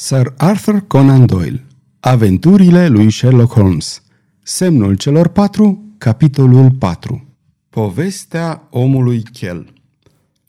Sir 0.00 0.34
Arthur 0.36 0.84
Conan 0.86 1.26
Doyle 1.26 1.64
Aventurile 2.00 2.88
lui 2.88 3.10
Sherlock 3.10 3.52
Holmes 3.52 4.02
Semnul 4.42 4.94
celor 4.94 5.28
patru, 5.28 5.94
capitolul 5.98 6.70
4 6.70 7.24
Povestea 7.70 8.68
omului 8.70 9.22
chel 9.22 9.72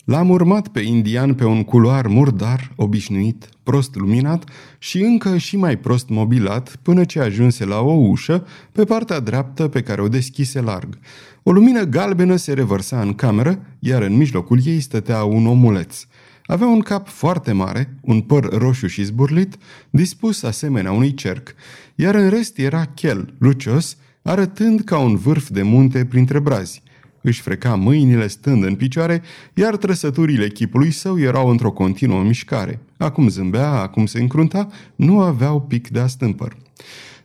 L-am 0.06 0.30
urmat 0.30 0.68
pe 0.68 0.80
indian 0.80 1.34
pe 1.34 1.46
un 1.46 1.64
culoar 1.64 2.08
murdar, 2.08 2.72
obișnuit, 2.76 3.50
prost 3.64 3.96
luminat 3.96 4.44
și 4.78 5.02
încă 5.02 5.38
și 5.38 5.58
mai 5.58 5.78
prost 5.78 6.10
mobilat 6.10 6.76
până 6.82 7.04
ce 7.04 7.20
ajunse 7.20 7.66
la 7.66 7.80
o 7.80 7.94
ușă 7.94 8.46
pe 8.72 8.84
partea 8.84 9.20
dreaptă 9.20 9.68
pe 9.68 9.82
care 9.82 10.02
o 10.02 10.08
deschise 10.08 10.62
larg. 10.62 10.98
O 11.44 11.52
lumină 11.52 11.84
galbenă 11.84 12.36
se 12.36 12.54
revărsa 12.54 13.02
în 13.02 13.14
cameră, 13.14 13.60
iar 13.80 14.02
în 14.02 14.18
mijlocul 14.18 14.60
ei 14.66 14.80
stătea 14.80 15.24
un 15.24 15.46
omuleț. 15.46 16.06
Avea 16.50 16.68
un 16.68 16.80
cap 16.80 17.08
foarte 17.08 17.52
mare, 17.52 17.96
un 18.02 18.22
păr 18.22 18.58
roșu 18.58 18.88
și 18.88 19.04
zburlit, 19.04 19.58
dispus 19.90 20.44
asemenea 20.44 20.92
unui 20.92 21.14
cerc, 21.14 21.54
iar 21.96 22.16
în 22.16 22.30
rest 22.30 22.58
era 22.58 22.86
chel, 22.86 23.34
lucios, 23.38 23.98
arătând 24.22 24.82
ca 24.82 24.98
un 24.98 25.16
vârf 25.16 25.50
de 25.50 25.62
munte 25.62 26.06
printre 26.06 26.40
brazi. 26.40 26.84
Își 27.22 27.42
freca 27.42 27.76
mâinile 27.76 28.28
stând 28.28 28.64
în 28.64 28.76
picioare, 28.76 29.22
iar 29.54 29.78
trăsăturile 29.78 30.48
chipului 30.48 30.92
său 30.92 31.20
erau 31.20 31.50
într-o 31.50 31.72
continuă 31.72 32.24
mișcare. 32.24 32.80
Acum 32.98 33.28
zâmbea, 33.28 33.70
acum 33.70 34.06
se 34.06 34.20
încrunta, 34.20 34.68
nu 34.96 35.22
aveau 35.22 35.62
pic 35.62 35.90
de 35.90 36.00
astâmpăr. 36.00 36.58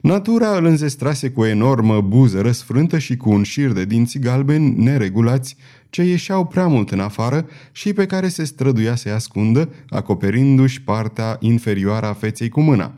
Natura 0.04 0.56
îl 0.56 0.64
înzestrase 0.64 1.30
cu 1.30 1.40
o 1.40 1.46
enormă 1.46 2.00
buză 2.00 2.40
răsfrântă 2.40 2.98
și 2.98 3.16
cu 3.16 3.30
un 3.30 3.42
șir 3.42 3.72
de 3.72 3.84
dinți 3.84 4.18
galbeni 4.18 4.82
neregulați 4.82 5.56
ce 5.90 6.02
ieșeau 6.02 6.46
prea 6.46 6.66
mult 6.66 6.90
în 6.90 7.00
afară 7.00 7.46
și 7.72 7.92
pe 7.92 8.06
care 8.06 8.28
se 8.28 8.44
străduia 8.44 8.94
să-i 8.94 9.12
ascundă, 9.12 9.68
acoperindu-și 9.88 10.82
partea 10.82 11.36
inferioară 11.40 12.06
a 12.06 12.12
feței 12.12 12.48
cu 12.48 12.60
mâna. 12.60 12.94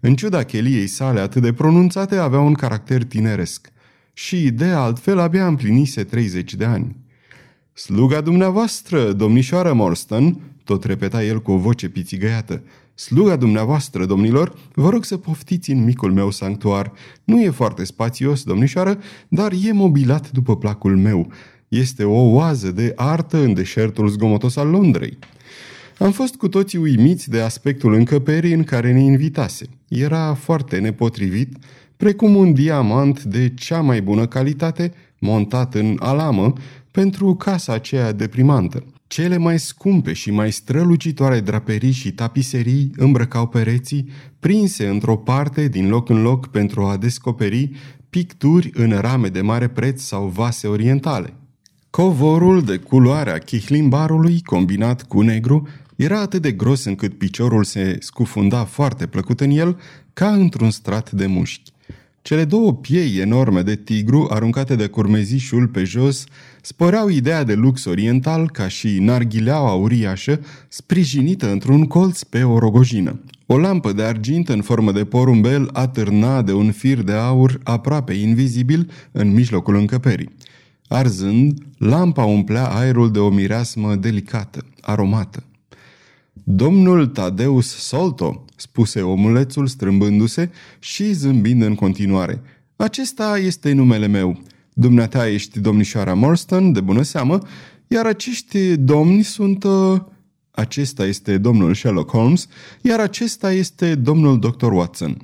În 0.00 0.14
ciuda 0.14 0.42
cheliei 0.42 0.86
sale 0.86 1.20
atât 1.20 1.42
de 1.42 1.52
pronunțate, 1.52 2.16
avea 2.16 2.40
un 2.40 2.54
caracter 2.54 3.04
tineresc. 3.04 3.68
Și, 4.12 4.50
de 4.50 4.64
altfel, 4.64 5.18
abia 5.18 5.46
împlinise 5.46 6.04
30 6.04 6.54
de 6.54 6.64
ani. 6.64 6.96
Sluga 7.72 8.20
dumneavoastră, 8.20 9.12
domnișoară 9.12 9.72
Morstan, 9.72 10.40
tot 10.64 10.84
repeta 10.84 11.24
el 11.24 11.42
cu 11.42 11.50
o 11.52 11.56
voce 11.56 11.88
pițigăiată, 11.88 12.62
Sluga 13.00 13.36
dumneavoastră, 13.36 14.06
domnilor, 14.06 14.54
vă 14.74 14.88
rog 14.88 15.04
să 15.04 15.16
poftiți 15.16 15.70
în 15.70 15.84
micul 15.84 16.12
meu 16.12 16.30
sanctuar. 16.30 16.92
Nu 17.24 17.40
e 17.42 17.50
foarte 17.50 17.84
spațios, 17.84 18.42
domnișoară, 18.42 18.98
dar 19.28 19.52
e 19.64 19.72
mobilat 19.72 20.30
după 20.30 20.56
placul 20.56 20.96
meu. 20.96 21.32
Este 21.68 22.04
o 22.04 22.20
oază 22.20 22.70
de 22.70 22.92
artă 22.96 23.36
în 23.36 23.54
deșertul 23.54 24.08
zgomotos 24.08 24.56
al 24.56 24.68
Londrei. 24.68 25.18
Am 25.98 26.12
fost 26.12 26.34
cu 26.34 26.48
toții 26.48 26.78
uimiți 26.78 27.30
de 27.30 27.40
aspectul 27.40 27.94
încăperii 27.94 28.52
în 28.52 28.64
care 28.64 28.92
ne 28.92 29.00
invitase. 29.00 29.66
Era 29.88 30.34
foarte 30.34 30.78
nepotrivit, 30.78 31.56
precum 31.96 32.36
un 32.36 32.52
diamant 32.52 33.22
de 33.22 33.54
cea 33.54 33.80
mai 33.80 34.02
bună 34.02 34.26
calitate, 34.26 34.92
montat 35.18 35.74
în 35.74 35.96
alamă, 35.98 36.52
pentru 36.90 37.34
casa 37.34 37.72
aceea 37.72 38.12
deprimantă. 38.12 38.84
Cele 39.10 39.36
mai 39.36 39.58
scumpe 39.58 40.12
și 40.12 40.30
mai 40.30 40.52
strălucitoare 40.52 41.40
draperii 41.40 41.90
și 41.90 42.12
tapiserii 42.12 42.90
îmbrăcau 42.96 43.46
pereții, 43.46 44.08
prinse 44.40 44.88
într-o 44.88 45.16
parte 45.16 45.68
din 45.68 45.88
loc 45.88 46.08
în 46.08 46.22
loc 46.22 46.46
pentru 46.46 46.84
a 46.84 46.96
descoperi 46.96 47.70
picturi 48.10 48.70
în 48.74 48.98
rame 49.00 49.28
de 49.28 49.40
mare 49.40 49.68
preț 49.68 50.02
sau 50.02 50.26
vase 50.26 50.66
orientale. 50.66 51.34
Covorul 51.90 52.62
de 52.62 52.76
culoarea 52.76 53.38
chihlimbarului, 53.38 54.42
combinat 54.42 55.02
cu 55.02 55.20
negru, 55.20 55.68
era 55.96 56.20
atât 56.20 56.42
de 56.42 56.52
gros 56.52 56.84
încât 56.84 57.18
piciorul 57.18 57.64
se 57.64 57.96
scufunda 58.00 58.64
foarte 58.64 59.06
plăcut 59.06 59.40
în 59.40 59.50
el, 59.50 59.78
ca 60.12 60.32
într-un 60.32 60.70
strat 60.70 61.10
de 61.10 61.26
mușchi. 61.26 61.72
Cele 62.22 62.44
două 62.44 62.74
piei 62.74 63.18
enorme 63.18 63.62
de 63.62 63.76
tigru, 63.76 64.28
aruncate 64.30 64.76
de 64.76 64.86
curmezișul 64.86 65.68
pe 65.68 65.84
jos, 65.84 66.24
spăreau 66.60 67.08
ideea 67.08 67.44
de 67.44 67.54
lux 67.54 67.84
oriental 67.84 68.50
ca 68.50 68.68
și 68.68 68.98
narghileaua 68.98 69.72
uriașă, 69.72 70.40
sprijinită 70.68 71.50
într-un 71.50 71.84
colț 71.84 72.22
pe 72.22 72.42
o 72.42 72.58
rogojină. 72.58 73.20
O 73.46 73.58
lampă 73.58 73.92
de 73.92 74.02
argint 74.02 74.48
în 74.48 74.62
formă 74.62 74.92
de 74.92 75.04
porumbel 75.04 75.70
atârna 75.72 76.42
de 76.42 76.52
un 76.52 76.72
fir 76.72 77.02
de 77.02 77.12
aur 77.12 77.60
aproape 77.62 78.12
invizibil 78.12 78.90
în 79.12 79.32
mijlocul 79.32 79.76
încăperii. 79.76 80.34
Arzând, 80.88 81.58
lampa 81.78 82.24
umplea 82.24 82.66
aerul 82.66 83.10
de 83.10 83.18
o 83.18 83.30
mireasmă 83.30 83.94
delicată, 83.94 84.64
aromată. 84.80 85.44
Domnul 86.44 87.06
Tadeus 87.06 87.76
Solto, 87.76 88.44
spuse 88.56 89.00
omulețul 89.00 89.66
strâmbându-se 89.66 90.50
și 90.78 91.12
zâmbind 91.12 91.62
în 91.62 91.74
continuare. 91.74 92.42
Acesta 92.76 93.38
este 93.38 93.72
numele 93.72 94.06
meu. 94.06 94.42
Dumneata 94.80 95.28
ești 95.28 95.60
domnișoara 95.60 96.14
Morstan, 96.14 96.72
de 96.72 96.80
bună 96.80 97.02
seamă, 97.02 97.38
iar 97.86 98.06
acești 98.06 98.76
domni 98.76 99.22
sunt... 99.22 99.64
Uh... 99.64 100.00
Acesta 100.50 101.06
este 101.06 101.38
domnul 101.38 101.74
Sherlock 101.74 102.10
Holmes, 102.10 102.46
iar 102.82 103.00
acesta 103.00 103.52
este 103.52 103.94
domnul 103.94 104.38
Dr. 104.38 104.72
Watson. 104.72 105.16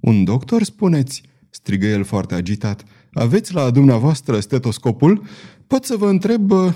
Un 0.00 0.24
doctor, 0.24 0.62
spuneți? 0.62 1.22
strigă 1.50 1.86
el 1.86 2.04
foarte 2.04 2.34
agitat. 2.34 2.84
Aveți 3.12 3.54
la 3.54 3.70
dumneavoastră 3.70 4.40
stetoscopul? 4.40 5.22
Pot 5.66 5.84
să 5.84 5.96
vă 5.96 6.08
întreb... 6.08 6.50
Uh... 6.50 6.72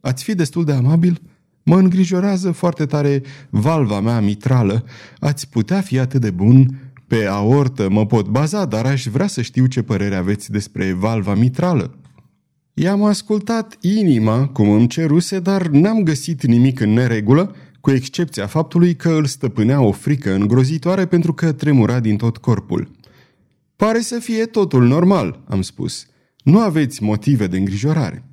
Ați 0.00 0.24
fi 0.24 0.34
destul 0.34 0.64
de 0.64 0.72
amabil?" 0.72 1.20
Mă 1.62 1.76
îngrijorează 1.76 2.50
foarte 2.50 2.86
tare 2.86 3.22
valva 3.50 4.00
mea 4.00 4.20
mitrală. 4.20 4.84
Ați 5.18 5.48
putea 5.48 5.80
fi 5.80 5.98
atât 5.98 6.20
de 6.20 6.30
bun? 6.30 6.81
Pe 7.12 7.26
aortă 7.26 7.88
mă 7.88 8.06
pot 8.06 8.28
baza, 8.28 8.64
dar 8.64 8.86
aș 8.86 9.06
vrea 9.06 9.26
să 9.26 9.42
știu 9.42 9.66
ce 9.66 9.82
părere 9.82 10.14
aveți 10.14 10.50
despre 10.50 10.92
valva 10.92 11.34
mitrală. 11.34 11.98
I-am 12.74 13.02
ascultat 13.02 13.76
inima, 13.80 14.46
cum 14.46 14.70
îmi 14.70 14.86
ceruse, 14.86 15.40
dar 15.40 15.66
n-am 15.66 16.02
găsit 16.02 16.46
nimic 16.46 16.80
în 16.80 16.92
neregulă, 16.92 17.56
cu 17.80 17.90
excepția 17.90 18.46
faptului 18.46 18.96
că 18.96 19.08
îl 19.08 19.24
stăpânea 19.24 19.80
o 19.80 19.92
frică 19.92 20.34
îngrozitoare 20.34 21.06
pentru 21.06 21.32
că 21.32 21.52
tremura 21.52 22.00
din 22.00 22.16
tot 22.16 22.36
corpul. 22.36 22.90
Pare 23.76 24.00
să 24.00 24.18
fie 24.18 24.44
totul 24.44 24.86
normal, 24.86 25.40
am 25.48 25.62
spus. 25.62 26.06
Nu 26.44 26.58
aveți 26.58 27.02
motive 27.02 27.46
de 27.46 27.58
îngrijorare. 27.58 28.24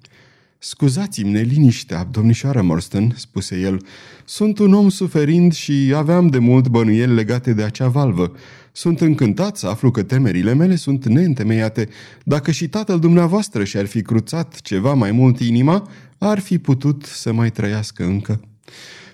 Scuzați-mi 0.61 1.31
neliniștea, 1.31 2.07
domnișoară 2.11 2.61
Morstan, 2.61 3.13
spuse 3.15 3.59
el. 3.59 3.85
Sunt 4.25 4.59
un 4.59 4.73
om 4.73 4.89
suferind 4.89 5.53
și 5.53 5.93
aveam 5.95 6.27
de 6.27 6.37
mult 6.37 6.67
bănuieli 6.67 7.13
legate 7.13 7.53
de 7.53 7.63
acea 7.63 7.87
valvă. 7.87 8.31
Sunt 8.79 9.01
încântat 9.01 9.57
să 9.57 9.67
aflu 9.67 9.91
că 9.91 10.03
temerile 10.03 10.53
mele 10.53 10.75
sunt 10.75 11.05
neîntemeiate. 11.05 11.89
Dacă 12.23 12.51
și 12.51 12.67
tatăl 12.67 12.99
dumneavoastră 12.99 13.63
și-ar 13.63 13.85
fi 13.85 14.01
cruțat 14.01 14.61
ceva 14.61 14.93
mai 14.93 15.11
mult 15.11 15.39
inima, 15.39 15.89
ar 16.17 16.39
fi 16.39 16.57
putut 16.57 17.03
să 17.05 17.33
mai 17.33 17.51
trăiască 17.51 18.03
încă. 18.03 18.41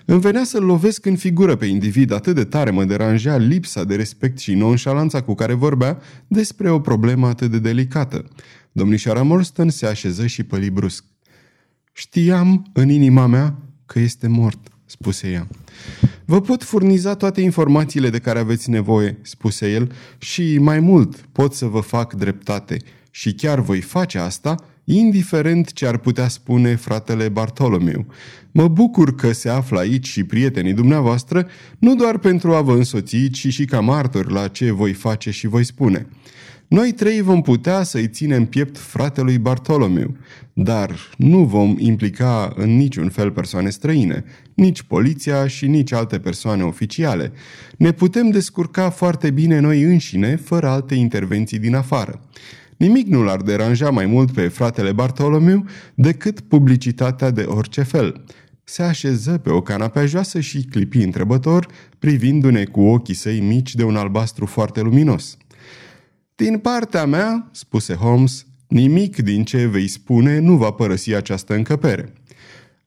Îmi 0.04 0.20
venea 0.20 0.44
să-l 0.44 0.64
lovesc 0.64 1.06
în 1.06 1.16
figură 1.16 1.56
pe 1.56 1.66
individ, 1.66 2.12
atât 2.12 2.34
de 2.34 2.44
tare 2.44 2.70
mă 2.70 2.84
deranja 2.84 3.36
lipsa 3.36 3.84
de 3.84 3.96
respect 3.96 4.38
și 4.38 4.54
nonșalanța 4.54 5.22
cu 5.22 5.34
care 5.34 5.52
vorbea 5.52 5.98
despre 6.26 6.70
o 6.70 6.80
problemă 6.80 7.26
atât 7.26 7.50
de 7.50 7.58
delicată. 7.58 8.24
Domnișoara 8.72 9.22
Morstan 9.22 9.68
se 9.68 9.86
așeză 9.86 10.26
și 10.26 10.42
păli 10.42 10.70
brusc. 10.70 11.04
Știam 11.92 12.70
în 12.72 12.88
inima 12.88 13.26
mea 13.26 13.58
că 13.86 13.98
este 13.98 14.26
mort, 14.26 14.68
spuse 14.84 15.30
ea. 15.30 15.46
Vă 16.28 16.40
pot 16.40 16.62
furniza 16.62 17.14
toate 17.14 17.40
informațiile 17.40 18.10
de 18.10 18.18
care 18.18 18.38
aveți 18.38 18.70
nevoie, 18.70 19.18
spuse 19.22 19.72
el, 19.72 19.92
și 20.18 20.58
mai 20.58 20.80
mult 20.80 21.16
pot 21.32 21.54
să 21.54 21.66
vă 21.66 21.80
fac 21.80 22.12
dreptate. 22.14 22.76
Și 23.10 23.32
chiar 23.32 23.60
voi 23.60 23.80
face 23.80 24.18
asta, 24.18 24.54
indiferent 24.84 25.72
ce 25.72 25.86
ar 25.86 25.96
putea 25.96 26.28
spune 26.28 26.74
fratele 26.74 27.28
Bartolomeu. 27.28 28.06
Mă 28.50 28.68
bucur 28.68 29.14
că 29.14 29.32
se 29.32 29.48
află 29.48 29.78
aici 29.78 30.06
și 30.06 30.24
prietenii 30.24 30.72
dumneavoastră, 30.72 31.48
nu 31.78 31.94
doar 31.94 32.18
pentru 32.18 32.54
a 32.54 32.60
vă 32.60 32.72
însoți, 32.72 33.28
ci 33.28 33.46
și 33.48 33.64
ca 33.64 33.80
martori 33.80 34.32
la 34.32 34.48
ce 34.48 34.70
voi 34.70 34.92
face 34.92 35.30
și 35.30 35.46
voi 35.46 35.64
spune. 35.64 36.06
Noi 36.68 36.92
trei 36.92 37.20
vom 37.20 37.42
putea 37.42 37.82
să-i 37.82 38.08
ținem 38.08 38.44
piept 38.44 38.78
fratelui 38.78 39.38
Bartolomeu, 39.38 40.16
dar 40.52 40.90
nu 41.16 41.44
vom 41.44 41.74
implica 41.78 42.52
în 42.56 42.76
niciun 42.76 43.08
fel 43.08 43.30
persoane 43.30 43.70
străine, 43.70 44.24
nici 44.54 44.82
poliția 44.82 45.46
și 45.46 45.66
nici 45.66 45.92
alte 45.92 46.18
persoane 46.18 46.62
oficiale. 46.62 47.32
Ne 47.76 47.92
putem 47.92 48.30
descurca 48.30 48.90
foarte 48.90 49.30
bine 49.30 49.58
noi 49.58 49.82
înșine, 49.82 50.36
fără 50.36 50.68
alte 50.68 50.94
intervenții 50.94 51.58
din 51.58 51.74
afară. 51.74 52.20
Nimic 52.76 53.06
nu 53.06 53.22
l-ar 53.22 53.40
deranja 53.40 53.90
mai 53.90 54.06
mult 54.06 54.30
pe 54.30 54.48
fratele 54.48 54.92
Bartolomeu 54.92 55.64
decât 55.94 56.40
publicitatea 56.40 57.30
de 57.30 57.42
orice 57.42 57.82
fel. 57.82 58.24
Se 58.64 58.82
așeză 58.82 59.38
pe 59.38 59.50
o 59.50 59.60
canapea 59.60 60.06
joasă 60.06 60.40
și 60.40 60.62
clipi 60.70 60.98
întrebător, 60.98 61.66
privindu-ne 61.98 62.64
cu 62.64 62.80
ochii 62.80 63.14
săi 63.14 63.40
mici 63.40 63.74
de 63.74 63.84
un 63.84 63.96
albastru 63.96 64.46
foarte 64.46 64.80
luminos. 64.80 65.36
Din 66.36 66.58
partea 66.58 67.06
mea, 67.06 67.48
spuse 67.52 67.94
Holmes, 67.94 68.46
nimic 68.68 69.16
din 69.16 69.44
ce 69.44 69.66
vei 69.66 69.88
spune 69.88 70.38
nu 70.38 70.56
va 70.56 70.70
părăsi 70.70 71.14
această 71.14 71.54
încăpere. 71.54 72.12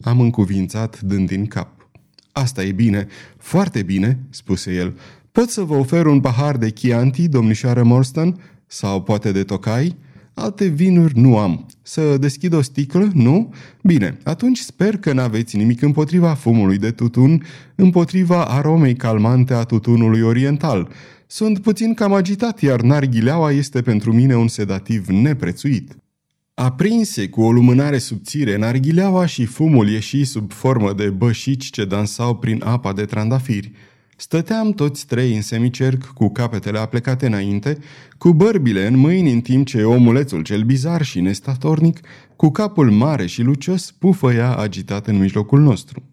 Am 0.01 0.19
încuvințat 0.19 1.01
dând 1.01 1.27
din 1.27 1.45
cap. 1.45 1.89
Asta 2.31 2.63
e 2.63 2.71
bine, 2.71 3.07
foarte 3.37 3.83
bine, 3.83 4.19
spuse 4.29 4.73
el. 4.73 4.97
Pot 5.31 5.49
să 5.49 5.61
vă 5.61 5.75
ofer 5.75 6.05
un 6.05 6.19
pahar 6.19 6.57
de 6.57 6.69
Chianti, 6.69 7.27
domnișoară 7.27 7.83
Morstan? 7.83 8.39
Sau 8.67 9.01
poate 9.01 9.31
de 9.31 9.43
Tocai? 9.43 9.95
Alte 10.33 10.65
vinuri 10.65 11.19
nu 11.19 11.37
am. 11.37 11.65
Să 11.81 12.17
deschid 12.17 12.53
o 12.53 12.61
sticlă? 12.61 13.09
Nu? 13.13 13.53
Bine, 13.83 14.17
atunci 14.23 14.57
sper 14.57 14.97
că 14.97 15.13
n-aveți 15.13 15.57
nimic 15.57 15.81
împotriva 15.81 16.33
fumului 16.33 16.77
de 16.77 16.91
tutun, 16.91 17.43
împotriva 17.75 18.45
aromei 18.45 18.95
calmante 18.95 19.53
a 19.53 19.63
tutunului 19.63 20.21
oriental. 20.21 20.91
Sunt 21.31 21.59
puțin 21.59 21.93
cam 21.93 22.13
agitat, 22.13 22.61
iar 22.61 22.81
narghileaua 22.81 23.51
este 23.51 23.81
pentru 23.81 24.13
mine 24.13 24.35
un 24.35 24.47
sedativ 24.47 25.07
neprețuit. 25.07 25.97
Aprinse 26.53 27.29
cu 27.29 27.41
o 27.41 27.51
lumânare 27.51 27.97
subțire, 27.97 28.57
narghileaua 28.57 29.25
și 29.25 29.45
fumul 29.45 29.89
ieși 29.89 30.25
sub 30.25 30.51
formă 30.51 30.93
de 30.93 31.09
bășici 31.09 31.69
ce 31.69 31.85
dansau 31.85 32.35
prin 32.35 32.61
apa 32.65 32.93
de 32.93 33.05
trandafiri. 33.05 33.71
Stăteam 34.17 34.71
toți 34.71 35.05
trei 35.05 35.35
în 35.35 35.41
semicerc, 35.41 36.05
cu 36.05 36.29
capetele 36.29 36.79
aplecate 36.79 37.25
înainte, 37.25 37.77
cu 38.17 38.33
bărbile 38.33 38.87
în 38.87 38.97
mâini, 38.97 39.31
în 39.31 39.41
timp 39.41 39.65
ce 39.65 39.83
omulețul 39.83 40.41
cel 40.41 40.61
bizar 40.61 41.01
și 41.01 41.19
nestatornic, 41.19 41.99
cu 42.35 42.49
capul 42.49 42.91
mare 42.91 43.25
și 43.25 43.41
lucios, 43.41 43.91
pufăia 43.91 44.55
agitat 44.55 45.07
în 45.07 45.17
mijlocul 45.17 45.59
nostru. 45.59 46.03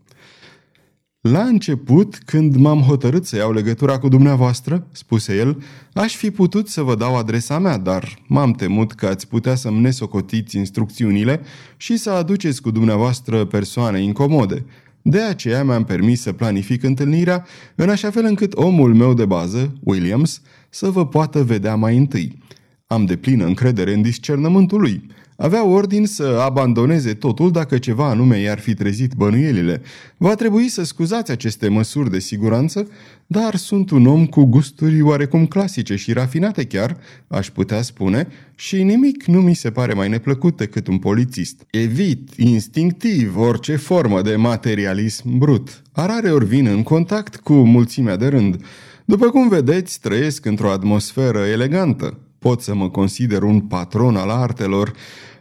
La 1.30 1.42
început, 1.42 2.18
când 2.24 2.56
m-am 2.56 2.80
hotărât 2.80 3.26
să 3.26 3.36
iau 3.36 3.52
legătura 3.52 3.98
cu 3.98 4.08
dumneavoastră, 4.08 4.86
spuse 4.92 5.36
el, 5.36 5.62
aș 5.92 6.16
fi 6.16 6.30
putut 6.30 6.68
să 6.68 6.82
vă 6.82 6.94
dau 6.94 7.16
adresa 7.16 7.58
mea, 7.58 7.78
dar 7.78 8.18
m-am 8.26 8.52
temut 8.52 8.92
că 8.92 9.06
ați 9.06 9.28
putea 9.28 9.54
să-mi 9.54 9.80
nesocotiți 9.80 10.56
instrucțiunile 10.56 11.40
și 11.76 11.96
să 11.96 12.10
aduceți 12.10 12.62
cu 12.62 12.70
dumneavoastră 12.70 13.44
persoane 13.44 14.02
incomode. 14.02 14.64
De 15.02 15.20
aceea 15.20 15.64
mi-am 15.64 15.84
permis 15.84 16.20
să 16.20 16.32
planific 16.32 16.82
întâlnirea 16.82 17.46
în 17.74 17.88
așa 17.88 18.10
fel 18.10 18.24
încât 18.24 18.54
omul 18.54 18.94
meu 18.94 19.14
de 19.14 19.24
bază, 19.24 19.72
Williams, 19.80 20.42
să 20.70 20.90
vă 20.90 21.06
poată 21.06 21.44
vedea 21.44 21.74
mai 21.74 21.96
întâi. 21.96 22.42
Am 22.86 23.04
de 23.04 23.16
plină 23.16 23.44
încredere 23.44 23.92
în 23.92 24.02
discernământul 24.02 24.80
lui. 24.80 25.06
Avea 25.36 25.64
ordin 25.64 26.06
să 26.06 26.40
abandoneze 26.44 27.14
totul 27.14 27.50
dacă 27.50 27.78
ceva 27.78 28.08
anume 28.08 28.38
i-ar 28.38 28.58
fi 28.58 28.74
trezit 28.74 29.14
bănuielile. 29.14 29.82
Va 30.16 30.34
trebui 30.34 30.68
să 30.68 30.84
scuzați 30.84 31.30
aceste 31.30 31.68
măsuri 31.68 32.10
de 32.10 32.18
siguranță, 32.18 32.88
dar 33.26 33.54
sunt 33.54 33.90
un 33.90 34.06
om 34.06 34.26
cu 34.26 34.44
gusturi 34.44 35.02
oarecum 35.02 35.46
clasice 35.46 35.96
și 35.96 36.12
rafinate 36.12 36.64
chiar, 36.64 36.96
aș 37.28 37.50
putea 37.50 37.82
spune, 37.82 38.28
și 38.54 38.82
nimic 38.82 39.24
nu 39.24 39.40
mi 39.40 39.54
se 39.54 39.70
pare 39.70 39.92
mai 39.92 40.08
neplăcut 40.08 40.56
decât 40.56 40.86
un 40.86 40.98
polițist. 40.98 41.66
Evit, 41.70 42.30
instinctiv, 42.36 43.36
orice 43.36 43.76
formă 43.76 44.22
de 44.22 44.36
materialism 44.36 45.38
brut. 45.38 45.82
Arare 45.92 46.30
ori 46.30 46.46
vin 46.46 46.66
în 46.66 46.82
contact 46.82 47.36
cu 47.36 47.52
mulțimea 47.52 48.16
de 48.16 48.26
rând. 48.26 48.64
După 49.04 49.26
cum 49.26 49.48
vedeți, 49.48 50.00
trăiesc 50.00 50.44
într-o 50.44 50.70
atmosferă 50.70 51.38
elegantă. 51.38 52.18
Pot 52.38 52.60
să 52.60 52.74
mă 52.74 52.90
consider 52.90 53.42
un 53.42 53.60
patron 53.60 54.16
al 54.16 54.30
artelor. 54.30 54.92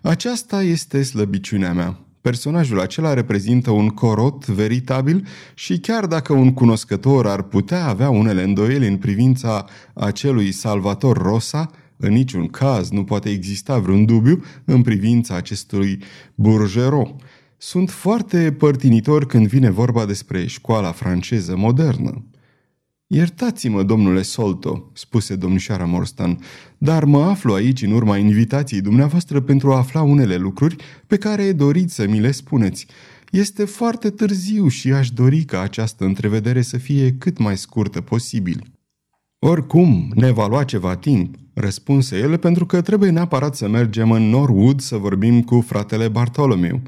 Aceasta 0.02 0.64
este 0.64 1.04
slăbiciunea 1.04 1.74
mea. 1.74 2.00
Personajul 2.22 2.80
acela 2.80 3.14
reprezintă 3.14 3.72
un 3.72 3.90
corot 3.90 4.46
veritabil 4.46 5.28
și 5.54 5.80
chiar 5.80 6.06
dacă 6.06 6.34
un 6.34 6.54
cunoscător 6.54 7.28
ar 7.28 7.42
putea 7.42 7.86
avea 7.88 8.10
unele 8.10 8.44
îndoieli 8.44 8.88
în 8.88 8.98
privința 8.98 9.66
acelui 9.94 10.52
Salvator 10.52 11.18
Rosa, 11.18 11.72
în 11.98 12.14
niciun 12.14 12.48
caz 12.48 12.90
nu 12.90 13.04
poate 13.04 13.30
exista 13.30 13.78
vreun 13.78 14.06
dubiu 14.06 14.44
în 14.66 14.82
privința 14.82 15.36
acestui 15.36 16.04
Bourgeron. 16.36 17.16
Sunt 17.58 17.90
foarte 17.90 18.52
părtinitor 18.52 19.26
când 19.26 19.48
vine 19.48 19.70
vorba 19.70 20.06
despre 20.06 20.46
școala 20.46 20.92
franceză 20.92 21.56
modernă. 21.56 22.24
Iertați-mă, 23.08 23.84
domnule 23.84 24.22
Solto, 24.22 24.92
spuse 24.94 25.36
domnișoara 25.36 25.86
Morstan, 25.86 26.40
dar 26.78 27.04
mă 27.04 27.24
aflu 27.24 27.54
aici 27.54 27.82
în 27.82 27.92
urma 27.92 28.18
invitației 28.18 28.82
dumneavoastră 28.82 29.42
pentru 29.42 29.72
a 29.72 29.78
afla 29.78 30.02
unele 30.02 30.36
lucruri 30.36 30.76
pe 31.08 31.18
care 31.18 31.52
doriți 31.52 31.96
să 31.96 32.08
mi 32.08 32.20
le 32.20 32.32
spuneți. 32.32 32.88
Este 33.32 33.66
foarte 33.66 34.10
târziu 34.10 34.68
și 34.68 34.92
aș 34.92 35.10
dori 35.10 35.44
ca 35.44 35.62
această 35.62 36.06
întrevedere 36.06 36.62
să 36.62 36.78
fie 36.78 37.12
cât 37.12 37.38
mai 37.38 37.58
scurtă 37.58 38.02
posibil. 38.02 38.64
Oricum, 39.40 40.12
ne 40.16 40.32
va 40.32 40.48
lua 40.48 40.64
ceva 40.64 40.96
timp, 40.96 41.36
răspunse 41.54 42.18
el, 42.18 42.38
pentru 42.38 42.66
că 42.66 42.82
trebuie 42.82 43.10
neapărat 43.10 43.56
să 43.56 43.68
mergem 43.68 44.12
în 44.12 44.30
Norwood 44.30 44.80
să 44.80 44.98
vorbim 44.98 45.42
cu 45.42 45.62
fratele 45.62 46.08
Bartolomeu. 46.08 46.82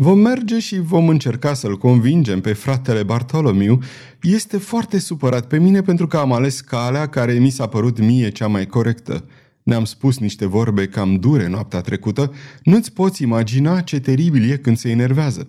Vom 0.00 0.18
merge 0.18 0.58
și 0.58 0.80
vom 0.80 1.08
încerca 1.08 1.54
să-l 1.54 1.76
convingem 1.76 2.40
pe 2.40 2.52
fratele 2.52 3.02
Bartolomiu. 3.02 3.78
Este 4.22 4.58
foarte 4.58 4.98
supărat 4.98 5.46
pe 5.46 5.58
mine 5.58 5.80
pentru 5.82 6.06
că 6.06 6.16
am 6.16 6.32
ales 6.32 6.60
calea 6.60 7.08
care 7.08 7.32
mi 7.32 7.50
s-a 7.50 7.66
părut 7.66 7.98
mie 7.98 8.30
cea 8.30 8.46
mai 8.46 8.66
corectă. 8.66 9.24
Ne-am 9.62 9.84
spus 9.84 10.18
niște 10.18 10.46
vorbe 10.46 10.86
cam 10.86 11.16
dure 11.16 11.48
noaptea 11.48 11.80
trecută. 11.80 12.32
Nu-ți 12.62 12.92
poți 12.92 13.22
imagina 13.22 13.80
ce 13.80 14.00
teribil 14.00 14.50
e 14.50 14.56
când 14.56 14.76
se 14.76 14.90
enervează. 14.90 15.48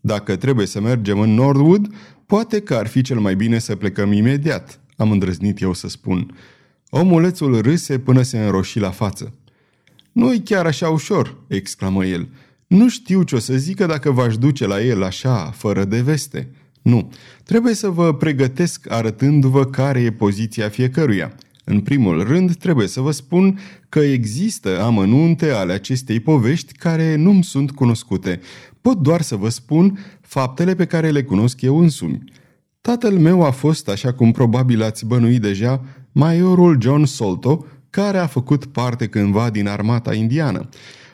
Dacă 0.00 0.36
trebuie 0.36 0.66
să 0.66 0.80
mergem 0.80 1.20
în 1.20 1.34
Norwood, 1.34 1.94
poate 2.26 2.60
că 2.60 2.74
ar 2.74 2.86
fi 2.86 3.02
cel 3.02 3.18
mai 3.18 3.36
bine 3.36 3.58
să 3.58 3.76
plecăm 3.76 4.12
imediat, 4.12 4.80
am 4.96 5.10
îndrăznit 5.10 5.60
eu 5.60 5.72
să 5.72 5.88
spun. 5.88 6.36
Omulețul 6.90 7.60
râse 7.60 7.98
până 7.98 8.22
se 8.22 8.38
înroși 8.38 8.78
la 8.78 8.90
față. 8.90 9.34
Nu-i 10.12 10.42
chiar 10.42 10.66
așa 10.66 10.88
ușor, 10.88 11.36
exclamă 11.48 12.04
el. 12.04 12.28
Nu 12.72 12.88
știu 12.88 13.22
ce 13.22 13.34
o 13.34 13.38
să 13.38 13.56
zică 13.56 13.86
dacă 13.86 14.10
v-aș 14.10 14.36
duce 14.36 14.66
la 14.66 14.82
el 14.82 15.02
așa, 15.02 15.50
fără 15.54 15.84
de 15.84 16.00
veste. 16.00 16.50
Nu. 16.82 17.12
Trebuie 17.44 17.74
să 17.74 17.88
vă 17.88 18.14
pregătesc 18.14 18.90
arătându-vă 18.90 19.64
care 19.64 20.00
e 20.00 20.12
poziția 20.12 20.68
fiecăruia. 20.68 21.34
În 21.64 21.80
primul 21.80 22.22
rând, 22.22 22.56
trebuie 22.56 22.86
să 22.86 23.00
vă 23.00 23.10
spun 23.10 23.58
că 23.88 23.98
există 23.98 24.82
amănunte 24.82 25.50
ale 25.50 25.72
acestei 25.72 26.20
povești 26.20 26.72
care 26.72 27.16
nu-mi 27.16 27.44
sunt 27.44 27.70
cunoscute. 27.70 28.40
Pot 28.80 28.98
doar 28.98 29.20
să 29.20 29.36
vă 29.36 29.48
spun 29.48 29.98
faptele 30.20 30.74
pe 30.74 30.84
care 30.84 31.10
le 31.10 31.22
cunosc 31.22 31.60
eu 31.60 31.78
însumi. 31.78 32.24
Tatăl 32.80 33.18
meu 33.18 33.42
a 33.42 33.50
fost, 33.50 33.88
așa 33.88 34.12
cum 34.12 34.30
probabil 34.30 34.82
ați 34.82 35.06
bănuit 35.06 35.40
deja, 35.40 35.84
maiorul 36.12 36.78
John 36.80 37.04
Solto, 37.04 37.66
care 37.90 38.18
a 38.18 38.26
făcut 38.26 38.64
parte 38.64 39.06
cândva 39.06 39.50
din 39.50 39.68
armata 39.68 40.14
indiană. 40.14 40.68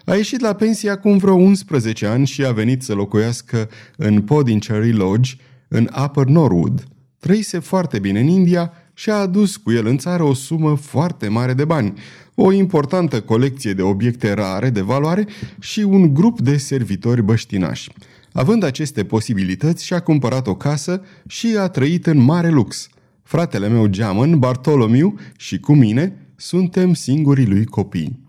A 0.09 0.15
ieșit 0.15 0.41
la 0.41 0.53
pensie 0.53 0.91
acum 0.91 1.17
vreo 1.17 1.35
11 1.35 2.07
ani 2.07 2.27
și 2.27 2.45
a 2.45 2.53
venit 2.53 2.83
să 2.83 2.95
locuiască 2.95 3.69
în 3.97 4.23
Podincherry 4.23 4.93
Lodge, 4.93 5.33
în 5.69 5.89
Upper 6.05 6.25
Norwood. 6.25 6.85
Trăise 7.19 7.59
foarte 7.59 7.99
bine 7.99 8.21
în 8.21 8.27
India 8.27 8.73
și 8.95 9.11
a 9.11 9.15
adus 9.15 9.57
cu 9.57 9.73
el 9.73 9.87
în 9.87 9.99
țară 9.99 10.23
o 10.23 10.35
sumă 10.35 10.77
foarte 10.77 11.29
mare 11.29 11.53
de 11.53 11.65
bani, 11.65 11.93
o 12.35 12.53
importantă 12.53 13.21
colecție 13.21 13.73
de 13.73 13.83
obiecte 13.83 14.33
rare 14.33 14.71
de 14.71 14.81
valoare 14.81 15.27
și 15.59 15.81
un 15.81 16.15
grup 16.15 16.41
de 16.41 16.57
servitori 16.57 17.23
băștinași. 17.23 17.91
Având 18.33 18.63
aceste 18.63 19.05
posibilități, 19.05 19.85
și-a 19.85 20.01
cumpărat 20.01 20.47
o 20.47 20.57
casă 20.57 21.03
și 21.27 21.57
a 21.59 21.69
trăit 21.69 22.07
în 22.07 22.19
mare 22.19 22.49
lux. 22.51 22.89
Fratele 23.23 23.69
meu 23.69 23.87
Geamăn, 23.87 24.39
Bartolomiu 24.39 25.15
și 25.37 25.59
cu 25.59 25.75
mine 25.75 26.17
suntem 26.37 26.95
singurii 26.95 27.47
lui 27.47 27.65
copii. 27.65 28.27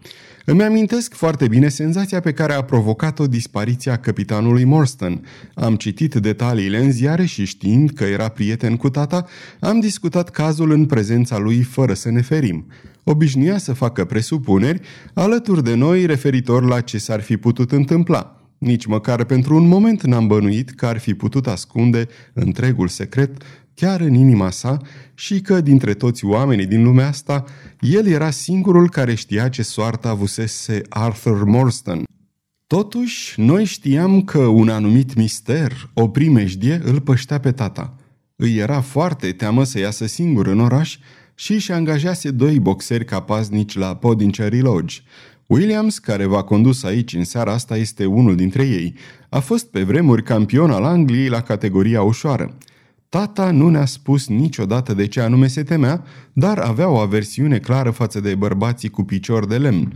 Îmi 0.50 0.64
amintesc 0.64 1.14
foarte 1.14 1.48
bine 1.48 1.68
senzația 1.68 2.20
pe 2.20 2.34
care 2.34 2.54
a 2.54 2.62
provocat-o 2.62 3.28
dispariția 3.28 3.98
capitanului 3.98 4.64
Morstan. 4.64 5.26
Am 5.54 5.76
citit 5.76 6.16
detaliile 6.16 6.78
în 6.78 6.92
ziare 6.92 7.26
și 7.26 7.46
știind 7.46 7.90
că 7.90 8.04
era 8.04 8.28
prieten 8.28 8.78
cu 8.78 8.90
tata, 8.90 9.26
am 9.60 9.80
discutat 9.80 10.30
cazul 10.30 10.72
în 10.72 10.86
prezența 10.86 11.38
lui 11.38 11.62
fără 11.62 11.94
să 11.94 12.12
ne 12.12 12.22
ferim. 12.22 12.66
Obișnuia 13.04 13.58
să 13.58 13.74
facă 13.74 14.06
presupuneri 14.06 14.82
alături 15.14 15.64
de 15.64 15.76
noi 15.76 16.06
referitor 16.06 16.64
la 16.64 16.82
ce 16.82 16.98
s-ar 16.98 17.22
fi 17.22 17.38
putut 17.38 17.72
întâmpla. 17.72 18.44
Nici 18.58 18.86
măcar 18.86 19.24
pentru 19.24 19.56
un 19.56 19.68
moment 19.68 20.04
n-am 20.04 20.28
bănuit 20.28 20.70
că 20.70 20.86
ar 20.86 20.98
fi 20.98 21.14
putut 21.14 21.48
ascunde 21.48 22.08
întregul 22.34 22.88
secret 22.88 23.44
chiar 23.80 24.02
în 24.02 24.14
inima 24.14 24.50
sa 24.50 24.78
și 25.14 25.42
că 25.42 25.62
dintre 25.62 25.94
toți 25.94 26.26
oamenii 26.26 26.66
din 26.66 26.84
lumea 26.84 27.08
asta, 27.08 27.44
el 27.80 28.08
era 28.08 28.30
singurul 28.30 28.90
care 28.90 29.14
știa 29.14 29.50
ce 29.50 29.62
soartă 29.62 30.08
avusese 30.08 30.82
Arthur 30.90 31.44
Morstan. 31.44 32.04
Totuși, 32.68 33.42
noi 33.42 33.66
știam 33.66 34.24
că 34.24 34.40
un 34.40 34.70
anumit 34.70 35.16
mister, 35.16 35.90
o 35.94 36.08
primejdie, 36.08 36.82
îl 36.84 37.02
păștea 37.02 37.40
pe 37.40 37.52
tata. 37.52 37.94
Îi 38.36 38.58
era 38.58 38.82
foarte 38.82 39.32
teamă 39.32 39.64
să 39.64 39.80
iasă 39.80 40.06
singur 40.06 40.48
în 40.48 40.60
oraș 40.60 40.98
și 41.36 41.54
își 41.54 41.72
angajase 41.72 42.32
doi 42.32 42.60
boxeri 42.60 43.06
capaznici 43.06 43.76
la 43.78 43.96
Podincherry 43.96 44.60
Lodge. 44.62 44.98
Williams, 45.48 46.00
care 46.00 46.26
v-a 46.26 46.44
condus 46.44 46.84
aici 46.84 47.14
în 47.14 47.24
seara 47.24 47.54
asta, 47.54 47.78
este 47.78 48.06
unul 48.06 48.36
dintre 48.36 48.64
ei. 48.64 48.96
A 49.30 49.40
fost 49.40 49.66
pe 49.66 49.84
vremuri 49.84 50.24
campion 50.24 50.72
al 50.72 50.84
Angliei 50.84 51.30
la 51.30 51.42
categoria 51.42 52.02
ușoară. 52.02 52.58
Tata 53.10 53.52
nu 53.52 53.70
ne-a 53.70 53.86
spus 53.86 54.28
niciodată 54.28 54.94
de 54.94 55.08
ce 55.08 55.22
anume 55.22 55.48
se 55.48 55.64
temea, 55.64 56.04
dar 56.34 56.58
avea 56.58 56.90
o 56.90 56.98
aversiune 56.98 57.58
clară 57.58 57.90
față 57.90 58.20
de 58.20 58.36
bărbații 58.36 58.90
cu 58.90 59.04
picior 59.04 59.46
de 59.46 59.58
lemn. 59.58 59.94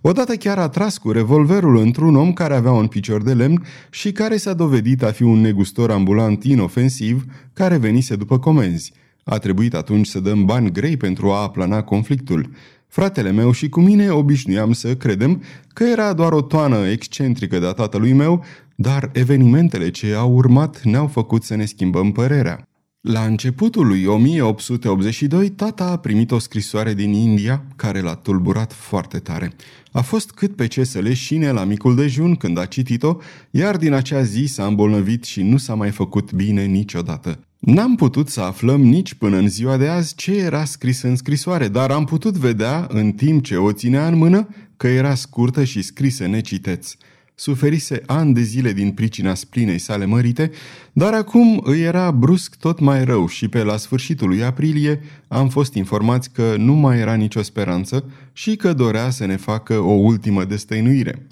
Odată 0.00 0.34
chiar 0.34 0.58
a 0.58 0.68
tras 0.68 0.98
cu 0.98 1.10
revolverul 1.10 1.76
într-un 1.76 2.16
om 2.16 2.32
care 2.32 2.54
avea 2.54 2.72
un 2.72 2.86
picior 2.86 3.22
de 3.22 3.34
lemn 3.34 3.64
și 3.90 4.12
care 4.12 4.36
s-a 4.36 4.52
dovedit 4.52 5.02
a 5.02 5.12
fi 5.12 5.22
un 5.22 5.40
negustor 5.40 5.90
ambulant 5.90 6.44
inofensiv 6.44 7.24
care 7.52 7.76
venise 7.76 8.16
după 8.16 8.38
comenzi. 8.38 8.92
A 9.24 9.38
trebuit 9.38 9.74
atunci 9.74 10.06
să 10.06 10.20
dăm 10.20 10.44
bani 10.44 10.72
grei 10.72 10.96
pentru 10.96 11.30
a 11.30 11.42
aplana 11.42 11.82
conflictul. 11.82 12.50
Fratele 12.96 13.30
meu 13.30 13.52
și 13.52 13.68
cu 13.68 13.80
mine 13.80 14.10
obișnuiam 14.10 14.72
să 14.72 14.94
credem 14.94 15.42
că 15.72 15.84
era 15.84 16.12
doar 16.12 16.32
o 16.32 16.42
toană 16.42 16.88
excentrică 16.88 17.58
de-a 17.58 17.72
tatălui 17.72 18.12
meu, 18.12 18.44
dar 18.76 19.10
evenimentele 19.12 19.90
ce 19.90 20.14
au 20.14 20.32
urmat 20.32 20.82
ne-au 20.82 21.06
făcut 21.06 21.42
să 21.42 21.54
ne 21.54 21.64
schimbăm 21.64 22.12
părerea. 22.12 22.68
La 23.00 23.20
începutul 23.20 23.86
lui 23.86 24.04
1882, 24.04 25.48
tata 25.48 25.84
a 25.84 25.98
primit 25.98 26.30
o 26.30 26.38
scrisoare 26.38 26.94
din 26.94 27.12
India 27.12 27.64
care 27.76 28.00
l-a 28.00 28.14
tulburat 28.14 28.72
foarte 28.72 29.18
tare. 29.18 29.52
A 29.92 30.00
fost 30.00 30.30
cât 30.30 30.56
pe 30.56 30.66
ce 30.66 30.84
să 30.84 30.98
leșine 30.98 31.50
la 31.50 31.64
micul 31.64 31.94
dejun 31.94 32.34
când 32.34 32.58
a 32.58 32.64
citit-o, 32.64 33.16
iar 33.50 33.76
din 33.76 33.92
acea 33.92 34.22
zi 34.22 34.44
s-a 34.44 34.64
îmbolnăvit 34.64 35.24
și 35.24 35.42
nu 35.42 35.56
s-a 35.56 35.74
mai 35.74 35.90
făcut 35.90 36.32
bine 36.32 36.64
niciodată. 36.64 37.45
N-am 37.66 37.94
putut 37.94 38.28
să 38.28 38.40
aflăm 38.40 38.80
nici 38.82 39.14
până 39.14 39.36
în 39.36 39.48
ziua 39.48 39.76
de 39.76 39.88
azi 39.88 40.14
ce 40.14 40.36
era 40.36 40.64
scris 40.64 41.02
în 41.02 41.16
scrisoare, 41.16 41.68
dar 41.68 41.90
am 41.90 42.04
putut 42.04 42.36
vedea, 42.36 42.86
în 42.90 43.12
timp 43.12 43.44
ce 43.44 43.56
o 43.56 43.72
ținea 43.72 44.06
în 44.06 44.16
mână, 44.16 44.48
că 44.76 44.86
era 44.86 45.14
scurtă 45.14 45.64
și 45.64 45.82
scrisă 45.82 46.26
neciteț. 46.26 46.94
Suferise 47.34 48.02
ani 48.06 48.34
de 48.34 48.40
zile 48.40 48.72
din 48.72 48.90
pricina 48.90 49.34
splinei 49.34 49.78
sale 49.78 50.04
mărite, 50.04 50.50
dar 50.92 51.12
acum 51.12 51.62
îi 51.64 51.80
era 51.80 52.10
brusc 52.10 52.56
tot 52.56 52.80
mai 52.80 53.04
rău 53.04 53.28
și 53.28 53.48
pe 53.48 53.62
la 53.62 53.76
sfârșitul 53.76 54.28
lui 54.28 54.44
aprilie 54.44 55.00
am 55.28 55.48
fost 55.48 55.74
informați 55.74 56.30
că 56.30 56.54
nu 56.58 56.72
mai 56.72 56.98
era 56.98 57.14
nicio 57.14 57.42
speranță 57.42 58.04
și 58.32 58.56
că 58.56 58.72
dorea 58.72 59.10
să 59.10 59.26
ne 59.26 59.36
facă 59.36 59.78
o 59.78 59.92
ultimă 59.92 60.44
destăinuire. 60.44 61.26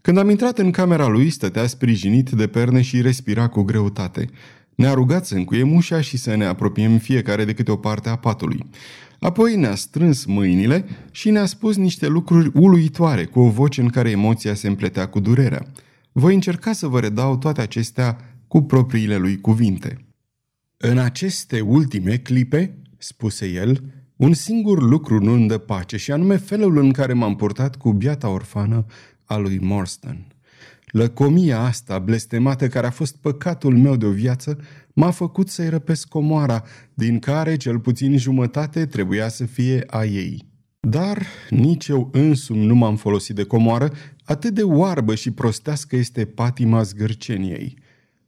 Când 0.00 0.18
am 0.18 0.30
intrat 0.30 0.58
în 0.58 0.70
camera 0.70 1.06
lui, 1.06 1.30
stătea 1.30 1.66
sprijinit 1.66 2.30
de 2.30 2.46
perne 2.46 2.82
și 2.82 3.00
respira 3.00 3.48
cu 3.48 3.62
greutate. 3.62 4.28
Ne-a 4.76 4.92
rugat 4.92 5.26
să 5.26 5.34
încuiem 5.34 5.74
ușa 5.74 6.00
și 6.00 6.16
să 6.16 6.34
ne 6.34 6.44
apropiem 6.44 6.98
fiecare 6.98 7.44
de 7.44 7.54
câte 7.54 7.70
o 7.70 7.76
parte 7.76 8.08
a 8.08 8.16
patului. 8.16 8.66
Apoi 9.18 9.56
ne-a 9.56 9.74
strâns 9.74 10.24
mâinile 10.24 10.84
și 11.10 11.30
ne-a 11.30 11.46
spus 11.46 11.76
niște 11.76 12.06
lucruri 12.06 12.50
uluitoare, 12.54 13.24
cu 13.24 13.40
o 13.40 13.48
voce 13.48 13.80
în 13.80 13.88
care 13.88 14.10
emoția 14.10 14.54
se 14.54 14.68
împletea 14.68 15.08
cu 15.08 15.20
durerea. 15.20 15.66
Voi 16.12 16.34
încerca 16.34 16.72
să 16.72 16.86
vă 16.86 17.00
redau 17.00 17.36
toate 17.36 17.60
acestea 17.60 18.16
cu 18.48 18.62
propriile 18.62 19.16
lui 19.16 19.40
cuvinte. 19.40 20.04
În 20.76 20.98
aceste 20.98 21.60
ultime 21.60 22.16
clipe, 22.16 22.78
spuse 22.98 23.46
el, 23.46 23.82
un 24.16 24.32
singur 24.32 24.82
lucru 24.82 25.24
nu 25.24 25.32
îmi 25.32 25.48
dă 25.48 25.58
pace 25.58 25.96
și 25.96 26.12
anume 26.12 26.36
felul 26.36 26.78
în 26.78 26.92
care 26.92 27.12
m-am 27.12 27.36
purtat 27.36 27.76
cu 27.76 27.92
biata 27.92 28.28
orfană 28.28 28.84
a 29.24 29.36
lui 29.36 29.58
Morstan. 29.58 30.35
Lăcomia 30.96 31.60
asta 31.60 31.98
blestemată 31.98 32.68
care 32.68 32.86
a 32.86 32.90
fost 32.90 33.16
păcatul 33.16 33.76
meu 33.76 33.96
de 33.96 34.06
o 34.06 34.10
viață 34.10 34.58
m-a 34.94 35.10
făcut 35.10 35.48
să-i 35.48 35.68
răpesc 35.68 36.08
comoara, 36.08 36.62
din 36.94 37.18
care 37.18 37.56
cel 37.56 37.78
puțin 37.78 38.16
jumătate 38.16 38.86
trebuia 38.86 39.28
să 39.28 39.44
fie 39.44 39.84
a 39.86 40.04
ei. 40.04 40.48
Dar 40.80 41.26
nici 41.50 41.86
eu 41.86 42.08
însumi 42.12 42.66
nu 42.66 42.74
m-am 42.74 42.96
folosit 42.96 43.34
de 43.34 43.44
comoară, 43.44 43.92
atât 44.24 44.54
de 44.54 44.62
oarbă 44.62 45.14
și 45.14 45.30
prostească 45.30 45.96
este 45.96 46.24
patima 46.24 46.82
zgârceniei. 46.82 47.78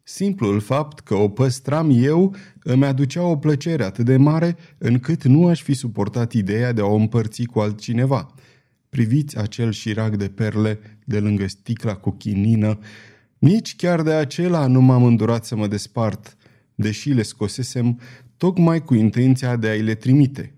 Simplul 0.03 0.61
fapt 0.61 1.01
că 1.01 1.15
o 1.15 1.29
păstram 1.29 1.91
eu 1.93 2.35
îmi 2.63 2.85
aducea 2.85 3.23
o 3.23 3.37
plăcere 3.37 3.85
atât 3.85 4.05
de 4.05 4.17
mare 4.17 4.57
încât 4.79 5.25
nu 5.25 5.47
aș 5.47 5.63
fi 5.63 5.75
suportat 5.75 6.33
ideea 6.33 6.73
de 6.73 6.81
a 6.81 6.85
o 6.85 6.95
împărți 6.95 7.45
cu 7.45 7.59
altcineva– 7.59 8.27
Priviți 8.89 9.39
acel 9.39 9.73
șirac 9.73 10.17
de 10.17 10.29
perle 10.29 10.79
de 11.05 11.19
lângă 11.19 11.47
sticla 11.47 11.95
cu 11.95 12.11
chinină. 12.11 12.79
Nici 13.39 13.77
chiar 13.77 14.03
de 14.03 14.13
acela 14.13 14.67
nu 14.67 14.81
m-am 14.81 15.05
îndurat 15.05 15.45
să 15.45 15.57
mă 15.57 15.67
despart, 15.67 16.37
deși 16.75 17.11
le 17.11 17.23
scosesem 17.23 18.01
tocmai 18.37 18.85
cu 18.85 18.95
intenția 18.95 19.57
de 19.57 19.69
a-i 19.69 19.83
le 19.83 19.95
trimite. 19.95 20.55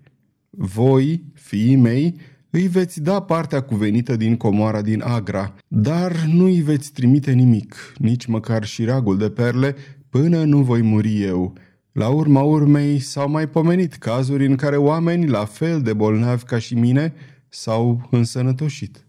Voi, 0.49 1.23
fiii 1.33 1.75
mei, 1.75 2.15
îi 2.49 2.67
veți 2.67 3.01
da 3.01 3.21
partea 3.21 3.61
cuvenită 3.61 4.15
din 4.15 4.37
comoara 4.37 4.81
din 4.81 5.01
Agra, 5.01 5.55
dar 5.67 6.25
nu 6.33 6.43
îi 6.43 6.61
veți 6.61 6.91
trimite 6.91 7.31
nimic, 7.31 7.93
nici 7.97 8.25
măcar 8.25 8.65
șiragul 8.65 9.17
de 9.17 9.29
perle, 9.29 9.75
până 10.09 10.43
nu 10.43 10.61
voi 10.61 10.81
muri 10.81 11.21
eu. 11.21 11.53
La 11.91 12.07
urma 12.07 12.41
urmei 12.41 12.99
s-au 12.99 13.29
mai 13.29 13.49
pomenit 13.49 13.93
cazuri 13.93 14.45
în 14.45 14.55
care 14.55 14.77
oameni 14.77 15.27
la 15.27 15.45
fel 15.45 15.81
de 15.81 15.93
bolnavi 15.93 16.43
ca 16.43 16.59
și 16.59 16.75
mine 16.75 17.13
s-au 17.53 18.07
însănătoșit. 18.09 19.05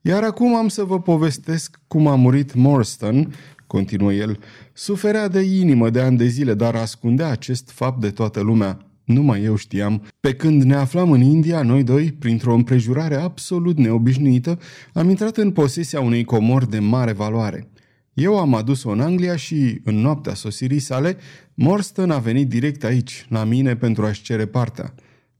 Iar 0.00 0.22
acum 0.22 0.54
am 0.54 0.68
să 0.68 0.84
vă 0.84 1.00
povestesc 1.00 1.80
cum 1.86 2.06
a 2.06 2.14
murit 2.14 2.54
Morstan, 2.54 3.34
continuă 3.66 4.12
el. 4.12 4.38
Suferea 4.72 5.28
de 5.28 5.40
inimă 5.40 5.90
de 5.90 6.00
ani 6.00 6.16
de 6.16 6.26
zile, 6.26 6.54
dar 6.54 6.74
ascundea 6.74 7.28
acest 7.28 7.70
fapt 7.70 8.00
de 8.00 8.10
toată 8.10 8.40
lumea. 8.40 8.78
Numai 9.04 9.42
eu 9.42 9.56
știam. 9.56 10.06
Pe 10.20 10.34
când 10.34 10.62
ne 10.62 10.74
aflam 10.74 11.10
în 11.10 11.20
India, 11.20 11.62
noi 11.62 11.82
doi, 11.82 12.12
printr-o 12.12 12.54
împrejurare 12.54 13.14
absolut 13.14 13.78
neobișnuită, 13.78 14.58
am 14.92 15.08
intrat 15.08 15.36
în 15.36 15.50
posesia 15.50 16.00
unei 16.00 16.24
comori 16.24 16.70
de 16.70 16.78
mare 16.78 17.12
valoare. 17.12 17.68
Eu 18.12 18.38
am 18.38 18.54
adus-o 18.54 18.90
în 18.90 19.00
Anglia 19.00 19.36
și, 19.36 19.80
în 19.84 19.94
noaptea 19.94 20.34
sosirii 20.34 20.78
sale, 20.78 21.16
Morstan 21.54 22.10
a 22.10 22.18
venit 22.18 22.48
direct 22.48 22.84
aici, 22.84 23.26
la 23.28 23.44
mine, 23.44 23.76
pentru 23.76 24.04
a-și 24.04 24.22
cere 24.22 24.46
partea. 24.46 24.94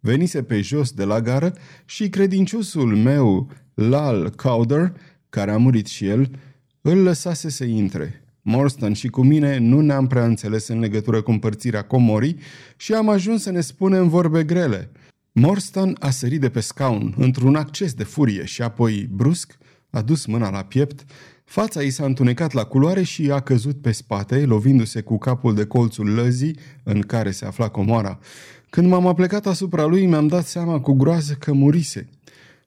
Venise 0.04 0.42
pe 0.42 0.60
jos 0.60 0.92
de 0.92 1.04
la 1.04 1.20
gară 1.20 1.52
și 1.84 2.08
credinciosul 2.08 2.96
meu, 2.96 3.50
Lal 3.74 4.30
Cowder, 4.30 4.92
care 5.28 5.50
a 5.50 5.56
murit 5.56 5.86
și 5.86 6.06
el, 6.06 6.30
îl 6.80 7.02
lăsase 7.02 7.50
să 7.50 7.64
intre. 7.64 8.24
Morstan 8.40 8.92
și 8.92 9.08
cu 9.08 9.22
mine 9.22 9.58
nu 9.58 9.80
ne-am 9.80 10.06
prea 10.06 10.24
înțeles 10.24 10.68
în 10.68 10.78
legătură 10.78 11.22
cu 11.22 11.30
împărțirea 11.30 11.82
comorii 11.82 12.38
și 12.76 12.94
am 12.94 13.08
ajuns 13.08 13.42
să 13.42 13.50
ne 13.50 13.60
spunem 13.60 14.08
vorbe 14.08 14.44
grele. 14.44 14.90
Morstan 15.32 15.96
a 16.00 16.10
sărit 16.10 16.40
de 16.40 16.48
pe 16.48 16.60
scaun, 16.60 17.14
într-un 17.16 17.54
acces 17.54 17.94
de 17.94 18.04
furie 18.04 18.44
și 18.44 18.62
apoi, 18.62 19.08
brusc, 19.12 19.58
a 19.90 20.02
dus 20.02 20.26
mâna 20.26 20.50
la 20.50 20.64
piept, 20.64 21.04
fața 21.52 21.82
i 21.82 21.90
s-a 21.90 22.04
întunecat 22.04 22.52
la 22.52 22.64
culoare 22.64 23.02
și 23.02 23.30
a 23.30 23.40
căzut 23.40 23.80
pe 23.80 23.92
spate, 23.92 24.44
lovindu-se 24.44 25.00
cu 25.00 25.18
capul 25.18 25.54
de 25.54 25.64
colțul 25.64 26.14
lăzii 26.14 26.58
în 26.82 27.00
care 27.00 27.30
se 27.30 27.44
afla 27.44 27.68
comoara. 27.68 28.18
Când 28.70 28.88
m-am 28.88 29.06
aplecat 29.06 29.46
asupra 29.46 29.84
lui, 29.84 30.06
mi-am 30.06 30.26
dat 30.26 30.46
seama 30.46 30.80
cu 30.80 30.92
groază 30.92 31.36
că 31.38 31.52
murise. 31.52 32.08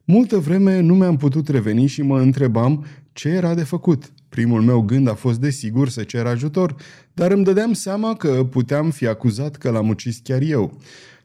Multă 0.04 0.38
vreme 0.38 0.80
nu 0.80 0.96
mi-am 0.96 1.18
putut 1.18 1.48
reveni 1.48 1.86
și 1.86 2.02
mă 2.02 2.20
întrebam 2.20 2.86
ce 3.14 3.30
era 3.30 3.54
de 3.54 3.64
făcut. 3.64 4.12
Primul 4.30 4.62
meu 4.62 4.82
gând 4.82 5.08
a 5.08 5.14
fost 5.14 5.40
desigur 5.40 5.90
să 5.90 6.04
cer 6.04 6.26
ajutor, 6.26 6.76
dar 7.14 7.32
îmi 7.32 7.44
dădeam 7.44 7.74
seama 7.74 8.16
că 8.16 8.48
puteam 8.50 8.90
fi 8.90 9.08
acuzat 9.08 9.56
că 9.56 9.70
l-am 9.70 9.90
ucis 9.90 10.20
chiar 10.24 10.42
eu. 10.42 10.78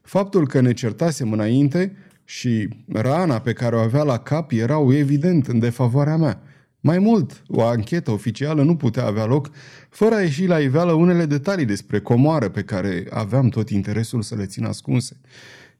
Faptul 0.02 0.46
că 0.46 0.60
ne 0.60 0.72
certasem 0.72 1.32
înainte 1.32 1.96
și 2.24 2.68
rana 2.92 3.38
pe 3.38 3.52
care 3.52 3.76
o 3.76 3.78
avea 3.78 4.02
la 4.02 4.18
cap 4.18 4.50
erau 4.52 4.92
evident 4.92 5.46
în 5.46 5.58
defavoarea 5.58 6.16
mea. 6.16 6.42
Mai 6.80 6.98
mult, 6.98 7.42
o 7.48 7.62
anchetă 7.62 8.10
oficială 8.10 8.62
nu 8.62 8.76
putea 8.76 9.06
avea 9.06 9.24
loc 9.24 9.50
fără 9.88 10.14
a 10.14 10.20
ieși 10.20 10.46
la 10.46 10.58
iveală 10.58 10.92
unele 10.92 11.26
detalii 11.26 11.64
despre 11.64 12.00
comoară 12.00 12.48
pe 12.48 12.62
care 12.62 13.06
aveam 13.10 13.48
tot 13.48 13.70
interesul 13.70 14.22
să 14.22 14.34
le 14.34 14.46
țin 14.46 14.64
ascunse. 14.64 15.20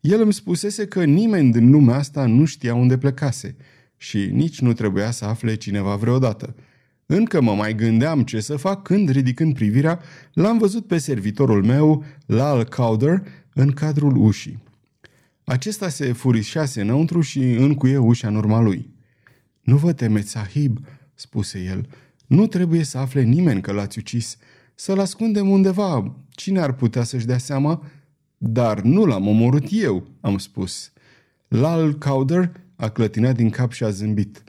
El 0.01 0.21
îmi 0.21 0.33
spusese 0.33 0.87
că 0.87 1.05
nimeni 1.05 1.53
din 1.53 1.71
lumea 1.71 1.97
asta 1.97 2.27
nu 2.27 2.45
știa 2.45 2.75
unde 2.75 2.99
plecase 2.99 3.57
și 3.97 4.31
nici 4.33 4.61
nu 4.61 4.73
trebuia 4.73 5.11
să 5.11 5.25
afle 5.25 5.55
cineva 5.55 5.97
vreodată. 5.97 6.55
Încă 7.07 7.41
mă 7.41 7.55
mai 7.55 7.75
gândeam 7.75 8.23
ce 8.23 8.41
să 8.41 8.57
fac 8.57 8.83
când, 8.83 9.11
ridicând 9.11 9.55
privirea, 9.55 10.01
l-am 10.33 10.59
văzut 10.59 10.87
pe 10.87 10.99
servitorul 10.99 11.65
meu, 11.65 12.05
Lal 12.27 12.65
Cowder, 12.65 13.23
în 13.55 13.71
cadrul 13.71 14.17
ușii. 14.17 14.63
Acesta 15.45 15.89
se 15.89 16.13
furișase 16.13 16.81
înăuntru 16.81 17.21
și 17.21 17.39
încuie 17.39 17.97
ușa 17.97 18.29
în 18.29 18.37
urma 18.37 18.61
lui. 18.61 18.99
Nu 19.71 19.77
vă 19.77 19.93
temeți, 19.93 20.31
sahib, 20.31 20.79
spuse 21.15 21.63
el. 21.63 21.89
Nu 22.27 22.47
trebuie 22.47 22.83
să 22.83 22.99
afle 22.99 23.23
nimeni 23.23 23.61
că 23.61 23.73
l-ați 23.73 23.99
ucis. 23.99 24.37
Să-l 24.75 24.99
ascundem 24.99 25.49
undeva. 25.49 26.17
Cine 26.31 26.61
ar 26.61 26.73
putea 26.73 27.03
să-și 27.03 27.27
dea 27.27 27.39
seama? 27.39 27.85
Dar 28.39 28.81
nu 28.81 29.05
l-am 29.05 29.27
omorât 29.27 29.67
eu, 29.71 30.07
am 30.21 30.39
spus. 30.39 30.93
Lal 31.49 31.99
Cowder 31.99 32.53
a 32.77 32.89
clătinat 32.89 33.37
din 33.37 33.51
cap 33.51 33.73
și 33.73 33.85
a 33.85 33.91
zâmbit. 33.91 34.45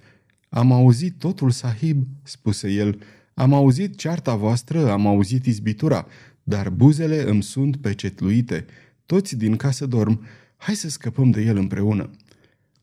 Am 0.50 0.72
auzit 0.72 1.18
totul, 1.18 1.51
sahib, 1.51 2.08
spuse 2.24 2.72
el. 2.72 3.01
Am 3.34 3.54
auzit 3.54 3.98
cearta 3.98 4.36
voastră, 4.36 4.92
am 4.92 5.08
auzit 5.08 5.46
izbitura, 5.46 6.06
dar 6.44 6.70
buzele 6.70 7.30
îmi 7.30 7.44
sunt 7.44 7.78
pecetluite. 7.78 8.66
Toți 9.06 9.36
din 9.36 9.56
casă 9.56 9.86
dorm. 9.86 10.25
Hai 10.58 10.75
să 10.75 10.90
scăpăm 10.90 11.32
de 11.32 11.42
el 11.42 11.58
împreună. 11.58 12.10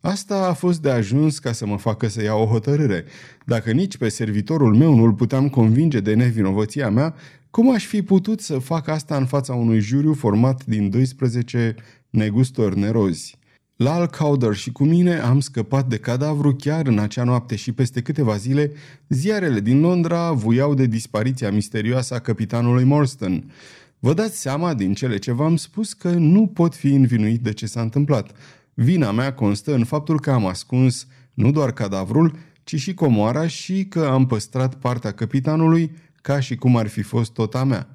Asta 0.00 0.46
a 0.48 0.52
fost 0.52 0.82
de 0.82 0.90
ajuns 0.90 1.38
ca 1.38 1.52
să 1.52 1.66
mă 1.66 1.78
facă 1.78 2.08
să 2.08 2.22
iau 2.22 2.42
o 2.42 2.46
hotărâre. 2.46 3.04
Dacă 3.46 3.70
nici 3.70 3.96
pe 3.96 4.08
servitorul 4.08 4.74
meu 4.74 4.94
nu-l 4.94 5.12
puteam 5.12 5.48
convinge 5.48 6.00
de 6.00 6.14
nevinovăția 6.14 6.90
mea, 6.90 7.14
cum 7.50 7.72
aș 7.72 7.86
fi 7.86 8.02
putut 8.02 8.40
să 8.40 8.58
fac 8.58 8.88
asta 8.88 9.16
în 9.16 9.26
fața 9.26 9.54
unui 9.54 9.80
juriu 9.80 10.12
format 10.12 10.64
din 10.64 10.90
12 10.90 11.74
negustori 12.10 12.78
nerozi? 12.78 13.38
La 13.76 14.06
Cowder 14.06 14.54
și 14.54 14.72
cu 14.72 14.84
mine 14.84 15.18
am 15.18 15.40
scăpat 15.40 15.86
de 15.86 15.96
cadavru 15.96 16.54
chiar 16.54 16.86
în 16.86 16.98
acea 16.98 17.24
noapte 17.24 17.56
și 17.56 17.72
peste 17.72 18.02
câteva 18.02 18.36
zile 18.36 18.72
ziarele 19.08 19.60
din 19.60 19.80
Londra 19.80 20.32
vuiau 20.32 20.74
de 20.74 20.86
dispariția 20.86 21.50
misterioasă 21.50 22.14
a 22.14 22.18
capitanului 22.18 22.84
Morstan. 22.84 23.52
Vă 23.98 24.14
dați 24.14 24.40
seama 24.40 24.74
din 24.74 24.94
cele 24.94 25.16
ce 25.16 25.32
v-am 25.32 25.56
spus 25.56 25.92
că 25.92 26.10
nu 26.10 26.46
pot 26.46 26.74
fi 26.74 26.88
învinuit 26.88 27.40
de 27.40 27.52
ce 27.52 27.66
s-a 27.66 27.80
întâmplat. 27.80 28.30
Vina 28.80 29.10
mea 29.10 29.34
constă 29.34 29.74
în 29.74 29.84
faptul 29.84 30.20
că 30.20 30.30
am 30.30 30.46
ascuns 30.46 31.06
nu 31.34 31.50
doar 31.50 31.72
cadavrul, 31.72 32.38
ci 32.64 32.74
și 32.74 32.94
comoara 32.94 33.46
și 33.46 33.84
că 33.84 34.04
am 34.04 34.26
păstrat 34.26 34.74
partea 34.74 35.12
capitanului 35.12 35.96
ca 36.22 36.40
și 36.40 36.56
cum 36.56 36.76
ar 36.76 36.86
fi 36.86 37.02
fost 37.02 37.32
tot 37.32 37.54
a 37.54 37.64
mea. 37.64 37.88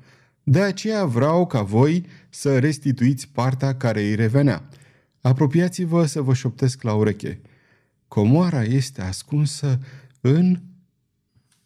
De 0.44 0.62
aceea 0.62 1.06
vreau 1.06 1.48
ca 1.48 1.62
voi 1.62 2.06
să 2.30 2.60
restituiți 2.60 3.28
partea 3.28 3.76
care 3.76 4.02
îi 4.02 4.16
revenea. 4.16 4.70
Apropiați-vă 5.22 6.06
să 6.06 6.22
vă 6.22 6.34
șoptesc 6.34 6.82
la 6.82 6.94
ureche. 6.94 7.42
Comoara 8.08 8.64
este 8.64 9.02
ascunsă 9.02 9.80
în... 10.22 10.62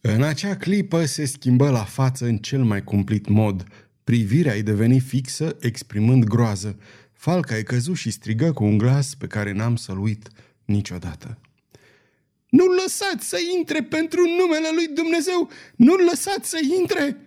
În 0.02 0.24
acea 0.24 0.56
clipă 0.56 1.06
se 1.06 1.26
schimbă 1.26 1.70
la 1.70 1.84
față 1.84 2.26
în 2.26 2.38
cel 2.38 2.64
mai 2.64 2.84
cumplit 2.84 3.28
mod. 3.28 3.64
Privirea 4.04 4.54
îi 4.54 4.64
deveni 4.64 5.00
fixă, 5.00 5.56
exprimând 5.60 6.24
groază. 6.24 6.78
Falca 7.18 7.56
îi 7.56 7.64
căzu 7.64 7.94
și 7.94 8.12
strigă 8.12 8.52
cu 8.52 8.64
un 8.64 8.78
glas 8.78 9.16
pe 9.16 9.28
care 9.28 9.52
n-am 9.52 9.76
să-l 9.76 10.00
uit 10.00 10.30
niciodată. 10.66 11.38
Nu-l 12.50 12.80
lăsați 12.84 13.28
să 13.28 13.38
intre 13.58 13.84
pentru 13.84 14.20
numele 14.40 14.68
lui 14.76 14.88
Dumnezeu! 14.96 15.50
Nu-l 15.76 16.04
lăsați 16.10 16.50
să 16.50 16.58
intre! 16.80 17.18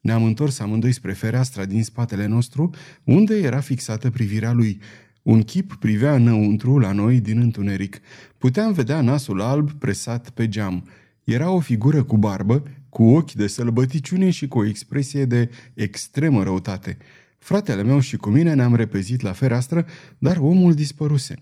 Ne-am 0.00 0.24
întors 0.24 0.58
amândoi 0.58 0.92
spre 0.92 1.12
fereastra 1.12 1.64
din 1.64 1.84
spatele 1.84 2.26
nostru, 2.26 2.70
unde 3.04 3.38
era 3.38 3.60
fixată 3.60 4.10
privirea 4.10 4.52
lui. 4.52 4.80
Un 5.22 5.42
chip 5.42 5.74
privea 5.74 6.14
înăuntru 6.14 6.78
la 6.78 6.92
noi 6.92 7.20
din 7.20 7.40
întuneric. 7.40 8.00
Puteam 8.38 8.72
vedea 8.72 9.00
nasul 9.00 9.40
alb 9.40 9.72
presat 9.72 10.30
pe 10.30 10.48
geam. 10.48 10.88
Era 11.24 11.50
o 11.50 11.60
figură 11.60 12.02
cu 12.02 12.16
barbă, 12.16 12.62
cu 12.88 13.04
ochi 13.04 13.32
de 13.32 13.46
sălbăticiune 13.46 14.30
și 14.30 14.48
cu 14.48 14.58
o 14.58 14.66
expresie 14.66 15.24
de 15.24 15.50
extremă 15.74 16.42
răutate. 16.42 16.98
Fratele 17.46 17.82
meu 17.82 18.00
și 18.00 18.16
cu 18.16 18.28
mine 18.28 18.54
ne-am 18.54 18.74
repezit 18.74 19.20
la 19.20 19.32
fereastră, 19.32 19.86
dar 20.18 20.36
omul 20.36 20.74
dispăruse. 20.74 21.34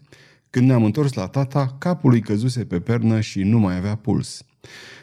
Când 0.51 0.67
ne-am 0.67 0.85
întors 0.85 1.13
la 1.13 1.27
tata, 1.27 1.77
capul 1.79 2.13
îi 2.13 2.21
căzuse 2.21 2.65
pe 2.65 2.81
pernă 2.81 3.21
și 3.21 3.43
nu 3.43 3.59
mai 3.59 3.77
avea 3.77 3.95
puls. 3.95 4.45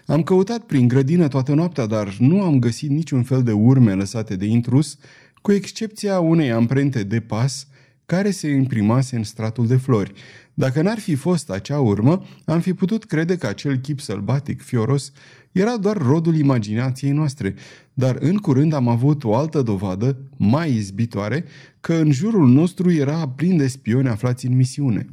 Am 0.05 0.24
căutat 0.24 0.60
prin 0.60 0.88
grădină 0.88 1.27
toată 1.27 1.53
noaptea, 1.53 1.86
dar 1.86 2.15
nu 2.20 2.41
am 2.41 2.60
găsit 2.60 2.89
niciun 2.89 3.24
fel 3.24 3.43
de 3.43 3.51
urme 3.51 3.93
lăsate 3.93 4.36
de 4.36 4.46
intrus, 4.46 4.98
cu 5.41 5.51
excepția 5.51 6.20
unei 6.20 6.51
amprente 6.51 7.03
de 7.03 7.20
pas 7.20 7.67
care 8.05 8.31
se 8.31 8.50
imprimase 8.50 9.15
în 9.15 9.24
stratul 9.24 9.67
de 9.67 9.75
flori. 9.75 10.13
Dacă 10.53 10.81
n-ar 10.81 11.00
fi 11.00 11.15
fost 11.15 11.50
acea 11.50 11.79
urmă, 11.79 12.24
am 12.46 12.60
fi 12.60 12.74
putut 12.74 13.05
crede 13.05 13.38
că 13.38 13.48
acel 13.48 13.75
chip 13.75 14.00
sălbatic, 14.00 14.62
fioros, 14.62 15.12
era 15.51 15.77
doar 15.77 15.98
rodul 15.98 16.36
imaginației 16.36 17.12
noastre, 17.12 17.55
dar 17.93 18.17
în 18.20 18.38
curând 18.38 18.74
am 18.74 18.88
avut 18.88 19.24
o 19.24 19.36
altă 19.36 19.62
dovadă, 19.62 20.17
mai 20.38 20.72
izbitoare, 20.72 21.46
că 21.79 21.93
în 21.93 22.12
jurul 22.12 22.48
nostru 22.48 22.91
era 22.91 23.27
plin 23.29 23.58
de 23.58 23.67
spioni 23.67 24.08
aflați 24.08 24.46
în 24.46 24.55
misiune. 24.55 25.05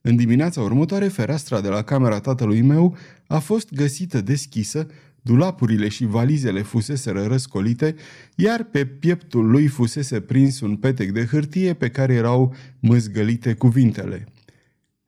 În 0.00 0.16
dimineața 0.16 0.60
următoare, 0.60 1.08
fereastra 1.08 1.60
de 1.60 1.68
la 1.68 1.82
camera 1.82 2.20
tatălui 2.20 2.62
meu 2.62 2.96
a 3.26 3.38
fost 3.38 3.74
găsită 3.74 4.20
deschisă, 4.20 4.86
dulapurile 5.22 5.88
și 5.88 6.04
valizele 6.04 6.62
fuseseră 6.62 7.22
răscolite, 7.22 7.94
iar 8.34 8.64
pe 8.64 8.84
pieptul 8.84 9.50
lui 9.50 9.66
fusese 9.66 10.20
prins 10.20 10.60
un 10.60 10.76
petec 10.76 11.10
de 11.10 11.24
hârtie 11.24 11.72
pe 11.72 11.88
care 11.88 12.14
erau 12.14 12.54
măzgălite 12.80 13.54
cuvintele. 13.54 14.28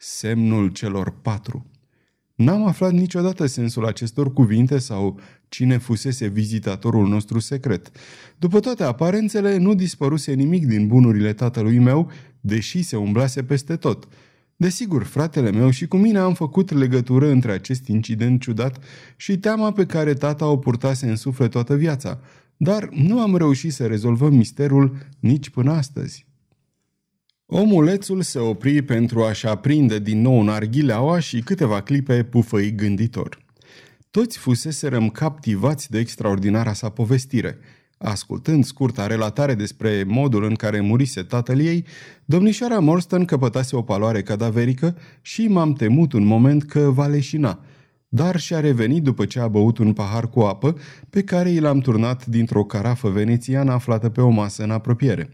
Semnul 0.05 0.69
celor 0.69 1.15
patru. 1.23 1.67
N-am 2.35 2.67
aflat 2.67 2.93
niciodată 2.93 3.47
sensul 3.47 3.87
acestor 3.87 4.33
cuvinte 4.33 4.79
sau 4.79 5.21
cine 5.49 5.79
fusese 5.79 6.27
vizitatorul 6.27 7.09
nostru 7.09 7.39
secret. 7.39 7.91
După 8.39 8.61
toate 8.61 8.83
aparențele, 8.83 9.57
nu 9.57 9.75
dispăruse 9.75 10.33
nimic 10.33 10.67
din 10.67 10.87
bunurile 10.87 11.33
tatălui 11.33 11.79
meu, 11.79 12.11
deși 12.41 12.83
se 12.83 12.97
umblase 12.97 13.43
peste 13.43 13.77
tot. 13.77 14.09
Desigur, 14.57 15.03
fratele 15.03 15.51
meu 15.51 15.71
și 15.71 15.87
cu 15.87 15.97
mine 15.97 16.19
am 16.19 16.35
făcut 16.35 16.71
legătură 16.71 17.29
între 17.29 17.53
acest 17.53 17.87
incident 17.87 18.41
ciudat 18.41 18.85
și 19.17 19.39
teama 19.39 19.73
pe 19.73 19.87
care 19.87 20.15
tata 20.15 20.47
o 20.47 20.57
purtase 20.57 21.09
în 21.09 21.17
suflet 21.17 21.51
toată 21.51 21.75
viața, 21.77 22.21
dar 22.57 22.89
nu 22.93 23.21
am 23.21 23.37
reușit 23.37 23.73
să 23.73 23.87
rezolvăm 23.87 24.35
misterul 24.35 24.97
nici 25.21 25.51
până 25.51 25.73
astăzi. 25.73 26.27
Omulețul 27.55 28.23
se 28.23 28.39
opri 28.39 28.83
pentru 28.83 29.23
a-și 29.23 29.47
aprinde 29.47 29.99
din 29.99 30.21
nou 30.21 30.43
narghileaua 30.43 31.19
și 31.19 31.41
câteva 31.41 31.81
clipe 31.81 32.23
pufăi 32.23 32.75
gânditor. 32.75 33.39
Toți 34.11 34.39
fuseserăm 34.39 35.09
captivați 35.09 35.91
de 35.91 35.99
extraordinara 35.99 36.73
sa 36.73 36.89
povestire. 36.89 37.59
Ascultând 37.99 38.65
scurta 38.65 39.07
relatare 39.07 39.55
despre 39.55 40.05
modul 40.07 40.45
în 40.45 40.55
care 40.55 40.81
murise 40.81 41.23
tatăl 41.23 41.61
ei, 41.61 41.85
domnișoara 42.25 42.79
Morstan 42.79 43.25
căpătase 43.25 43.77
o 43.77 43.83
paloare 43.83 44.23
cadaverică 44.23 44.97
și 45.21 45.49
m-am 45.49 45.73
temut 45.73 46.13
un 46.13 46.25
moment 46.25 46.65
că 46.65 46.81
va 46.81 47.07
leșina, 47.07 47.61
dar 48.09 48.39
și-a 48.39 48.61
revenit 48.61 49.03
după 49.03 49.25
ce 49.25 49.41
a 49.41 49.49
băut 49.49 49.79
un 49.79 49.93
pahar 49.93 50.29
cu 50.29 50.41
apă 50.41 50.77
pe 51.11 51.23
care 51.23 51.51
i 51.51 51.59
l-am 51.59 51.79
turnat 51.79 52.27
dintr-o 52.27 52.65
carafă 52.65 53.09
venețiană 53.09 53.73
aflată 53.73 54.09
pe 54.09 54.21
o 54.21 54.29
masă 54.29 54.63
în 54.63 54.71
apropiere. 54.71 55.31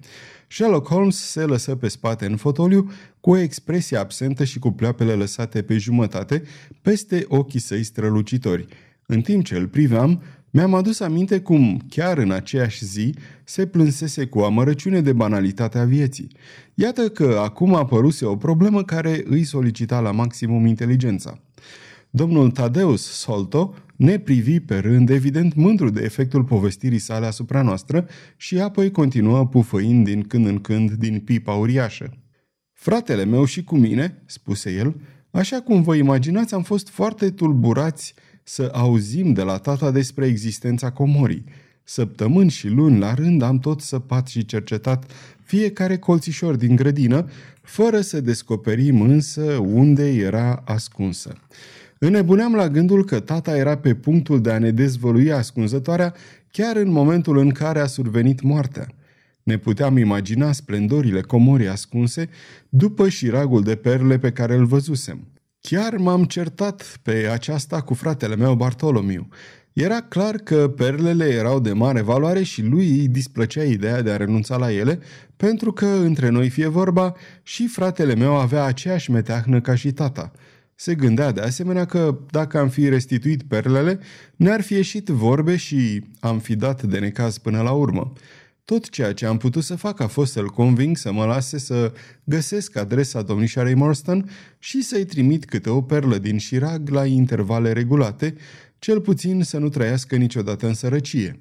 Sherlock 0.49 0.89
Holmes 0.89 1.17
se 1.17 1.45
lăsă 1.45 1.75
pe 1.75 1.89
spate 1.89 2.27
în 2.27 2.37
fotoliu 2.37 2.91
cu 3.21 3.31
o 3.31 3.37
expresie 3.37 3.97
absentă 3.97 4.45
și 4.45 4.59
cu 4.59 4.71
pleoapele 4.71 5.13
lăsate 5.13 5.63
pe 5.63 5.79
jumătate 5.79 6.43
peste 6.83 7.25
ochii 7.29 7.61
săi 7.61 7.83
strălucitori. 7.83 8.67
În 9.07 9.21
timp 9.21 9.45
ce 9.45 9.57
îl 9.57 9.67
priveam, 9.67 10.23
mi-am 10.51 10.75
adus 10.75 11.01
aminte 11.01 11.41
cum, 11.41 11.81
chiar 11.89 12.19
în 12.19 12.31
aceeași 12.31 12.85
zi, 12.85 13.15
se 13.45 13.67
plânsese 13.67 14.27
cu 14.27 14.39
amărăciune 14.39 15.01
de 15.01 15.13
banalitatea 15.13 15.85
vieții. 15.85 16.29
Iată 16.75 17.09
că 17.09 17.41
acum 17.43 17.75
apăruse 17.75 18.25
o 18.25 18.37
problemă 18.37 18.85
care 18.85 19.23
îi 19.25 19.45
solicita 19.45 20.01
la 20.01 20.11
maximum 20.11 20.67
inteligența. 20.67 21.41
Domnul 22.11 22.51
Tadeus 22.51 23.03
Solto 23.03 23.75
ne 23.97 24.19
privi 24.19 24.61
pe 24.61 24.79
rând, 24.79 25.11
evident 25.11 25.55
mândru 25.55 25.91
de 25.91 26.03
efectul 26.03 26.45
povestirii 26.45 26.99
sale 26.99 27.27
asupra 27.27 27.63
noastră 27.63 28.09
și 28.37 28.61
apoi 28.61 28.91
continuă 28.91 29.47
pufăind 29.47 30.05
din 30.05 30.23
când 30.23 30.47
în 30.47 30.59
când 30.59 30.93
din 30.93 31.21
pipa 31.21 31.53
uriașă. 31.53 32.17
Fratele 32.73 33.25
meu 33.25 33.45
și 33.45 33.65
cu 33.65 33.77
mine, 33.77 34.23
spuse 34.27 34.73
el, 34.73 35.01
așa 35.31 35.61
cum 35.61 35.83
vă 35.83 35.95
imaginați, 35.95 36.55
am 36.55 36.63
fost 36.63 36.89
foarte 36.89 37.31
tulburați 37.31 38.15
să 38.43 38.71
auzim 38.73 39.33
de 39.33 39.43
la 39.43 39.57
tata 39.57 39.91
despre 39.91 40.27
existența 40.27 40.91
comorii. 40.91 41.45
Săptămâni 41.83 42.51
și 42.51 42.69
luni 42.69 42.99
la 42.99 43.15
rând 43.15 43.43
am 43.43 43.59
tot 43.59 43.81
săpat 43.81 44.29
și 44.29 44.45
cercetat 44.45 45.13
fiecare 45.45 45.99
colțișor 45.99 46.57
din 46.57 46.77
grădină, 46.77 47.29
fără 47.63 48.01
să 48.01 48.21
descoperim 48.21 49.01
însă 49.01 49.43
unde 49.53 50.09
era 50.15 50.63
ascunsă. 50.65 51.33
Înnebuneam 51.99 52.55
la 52.55 52.69
gândul 52.69 53.05
că 53.05 53.21
tata 53.21 53.57
era 53.57 53.77
pe 53.77 53.95
punctul 53.95 54.41
de 54.41 54.51
a 54.51 54.59
ne 54.59 54.71
dezvălui 54.71 55.33
ascunzătoarea 55.33 56.15
chiar 56.51 56.77
în 56.77 56.91
momentul 56.91 57.39
în 57.39 57.51
care 57.51 57.81
a 57.81 57.87
survenit 57.87 58.43
moartea. 58.43 58.87
Ne 59.43 59.57
puteam 59.57 59.97
imagina 59.97 60.53
splendorile 60.53 61.21
comorii 61.21 61.69
ascunse 61.69 62.29
după 62.69 63.09
șiragul 63.09 63.63
de 63.63 63.75
perle 63.75 64.19
pe 64.19 64.31
care 64.33 64.55
îl 64.55 64.65
văzusem. 64.65 65.27
Chiar 65.61 65.97
m-am 65.97 66.25
certat 66.25 66.99
pe 67.03 67.29
aceasta 67.33 67.81
cu 67.81 67.95
fratele 67.95 68.37
meu 68.37 68.55
Bartolomiu. 68.55 69.29
Era 69.73 70.01
clar 70.01 70.35
că 70.35 70.69
perlele 70.77 71.25
erau 71.25 71.61
de 71.61 71.73
mare 71.73 72.01
valoare 72.01 72.43
și 72.43 72.63
lui 72.63 72.99
îi 72.99 73.09
displăcea 73.09 73.63
ideea 73.63 74.03
de 74.03 74.11
a 74.11 74.17
renunța 74.17 74.57
la 74.57 74.73
ele, 74.73 74.99
pentru 75.37 75.73
că, 75.73 75.87
între 75.87 76.29
noi 76.29 76.49
fie 76.49 76.67
vorba, 76.67 77.15
și 77.43 77.67
fratele 77.67 78.15
meu 78.15 78.37
avea 78.37 78.65
aceeași 78.65 79.11
meteahnă 79.11 79.61
ca 79.61 79.75
și 79.75 79.93
tata– 79.93 80.33
se 80.81 80.95
gândea 80.95 81.33
de 81.33 81.41
asemenea 81.41 81.85
că 81.85 82.19
dacă 82.31 82.59
am 82.59 82.69
fi 82.69 82.89
restituit 82.89 83.43
perlele, 83.43 84.01
ne-ar 84.37 84.61
fi 84.61 84.75
ieșit 84.75 85.09
vorbe 85.09 85.57
și 85.57 86.05
am 86.21 86.39
fi 86.39 86.57
dat 86.57 86.83
de 86.83 86.99
necaz 86.99 87.39
până 87.39 87.63
la 87.63 87.71
urmă. 87.71 88.13
Tot 88.65 88.89
ceea 88.89 89.13
ce 89.13 89.27
am 89.27 89.37
putut 89.37 89.65
să 89.65 89.77
fac 89.77 90.01
a 90.01 90.07
fost 90.07 90.33
să-l 90.33 90.49
conving 90.49 90.97
să 90.97 91.13
mă 91.13 91.25
lase 91.25 91.59
să 91.59 91.93
găsesc 92.25 92.77
adresa 92.77 93.23
domnișoarei 93.23 93.75
Morstan 93.75 94.31
și 94.59 94.83
să-i 94.83 95.05
trimit 95.05 95.45
câte 95.45 95.71
o 95.71 95.83
perlă 95.83 96.19
din 96.19 96.39
șirag 96.39 96.89
la 96.89 97.07
intervale 97.07 97.73
regulate, 97.73 98.35
cel 98.79 99.01
puțin 99.01 99.43
să 99.43 99.59
nu 99.59 99.69
trăiască 99.69 100.17
niciodată 100.17 100.67
în 100.67 100.75
sărăcie. 100.75 101.41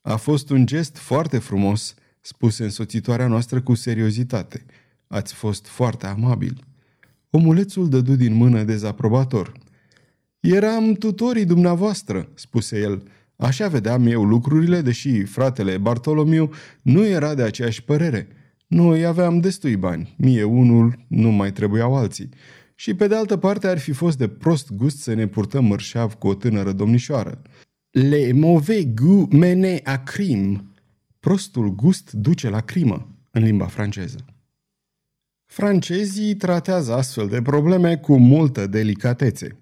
A 0.00 0.16
fost 0.16 0.50
un 0.50 0.66
gest 0.66 0.96
foarte 0.96 1.38
frumos, 1.38 1.94
spuse 2.20 2.62
însoțitoarea 2.62 3.26
noastră 3.26 3.60
cu 3.60 3.74
seriozitate. 3.74 4.64
Ați 5.06 5.34
fost 5.34 5.66
foarte 5.66 6.06
amabil. 6.06 6.67
Omulețul 7.30 7.88
dădu 7.88 8.16
din 8.16 8.34
mână 8.34 8.62
dezaprobator. 8.62 9.52
Eram 10.40 10.92
tutorii 10.92 11.44
dumneavoastră, 11.44 12.28
spuse 12.34 12.80
el. 12.80 13.02
Așa 13.36 13.68
vedeam 13.68 14.06
eu 14.06 14.24
lucrurile, 14.24 14.80
deși 14.80 15.22
fratele 15.22 15.78
Bartolomiu 15.78 16.50
nu 16.82 17.06
era 17.06 17.34
de 17.34 17.42
aceeași 17.42 17.84
părere. 17.84 18.28
Noi 18.66 19.04
aveam 19.04 19.40
destui 19.40 19.76
bani, 19.76 20.14
mie 20.18 20.42
unul 20.42 21.04
nu 21.08 21.30
mai 21.30 21.52
trebuiau 21.52 21.96
alții. 21.96 22.28
Și 22.74 22.94
pe 22.94 23.06
de 23.06 23.14
altă 23.14 23.36
parte 23.36 23.66
ar 23.66 23.78
fi 23.78 23.92
fost 23.92 24.18
de 24.18 24.28
prost 24.28 24.70
gust 24.72 24.98
să 24.98 25.14
ne 25.14 25.26
purtăm 25.26 25.64
mărșav 25.64 26.14
cu 26.14 26.26
o 26.26 26.34
tânără 26.34 26.72
domnișoară. 26.72 27.42
Le 27.90 28.32
mauvais 28.32 28.86
goût 28.94 29.32
mene 29.32 29.80
à 29.84 30.02
crime. 30.04 30.64
Prostul 31.20 31.74
gust 31.74 32.12
duce 32.12 32.48
la 32.48 32.60
crimă, 32.60 33.16
în 33.30 33.42
limba 33.42 33.66
franceză. 33.66 34.24
Francezii 35.50 36.34
tratează 36.34 36.94
astfel 36.94 37.28
de 37.28 37.42
probleme 37.42 37.96
cu 37.96 38.16
multă 38.18 38.66
delicatețe. 38.66 39.58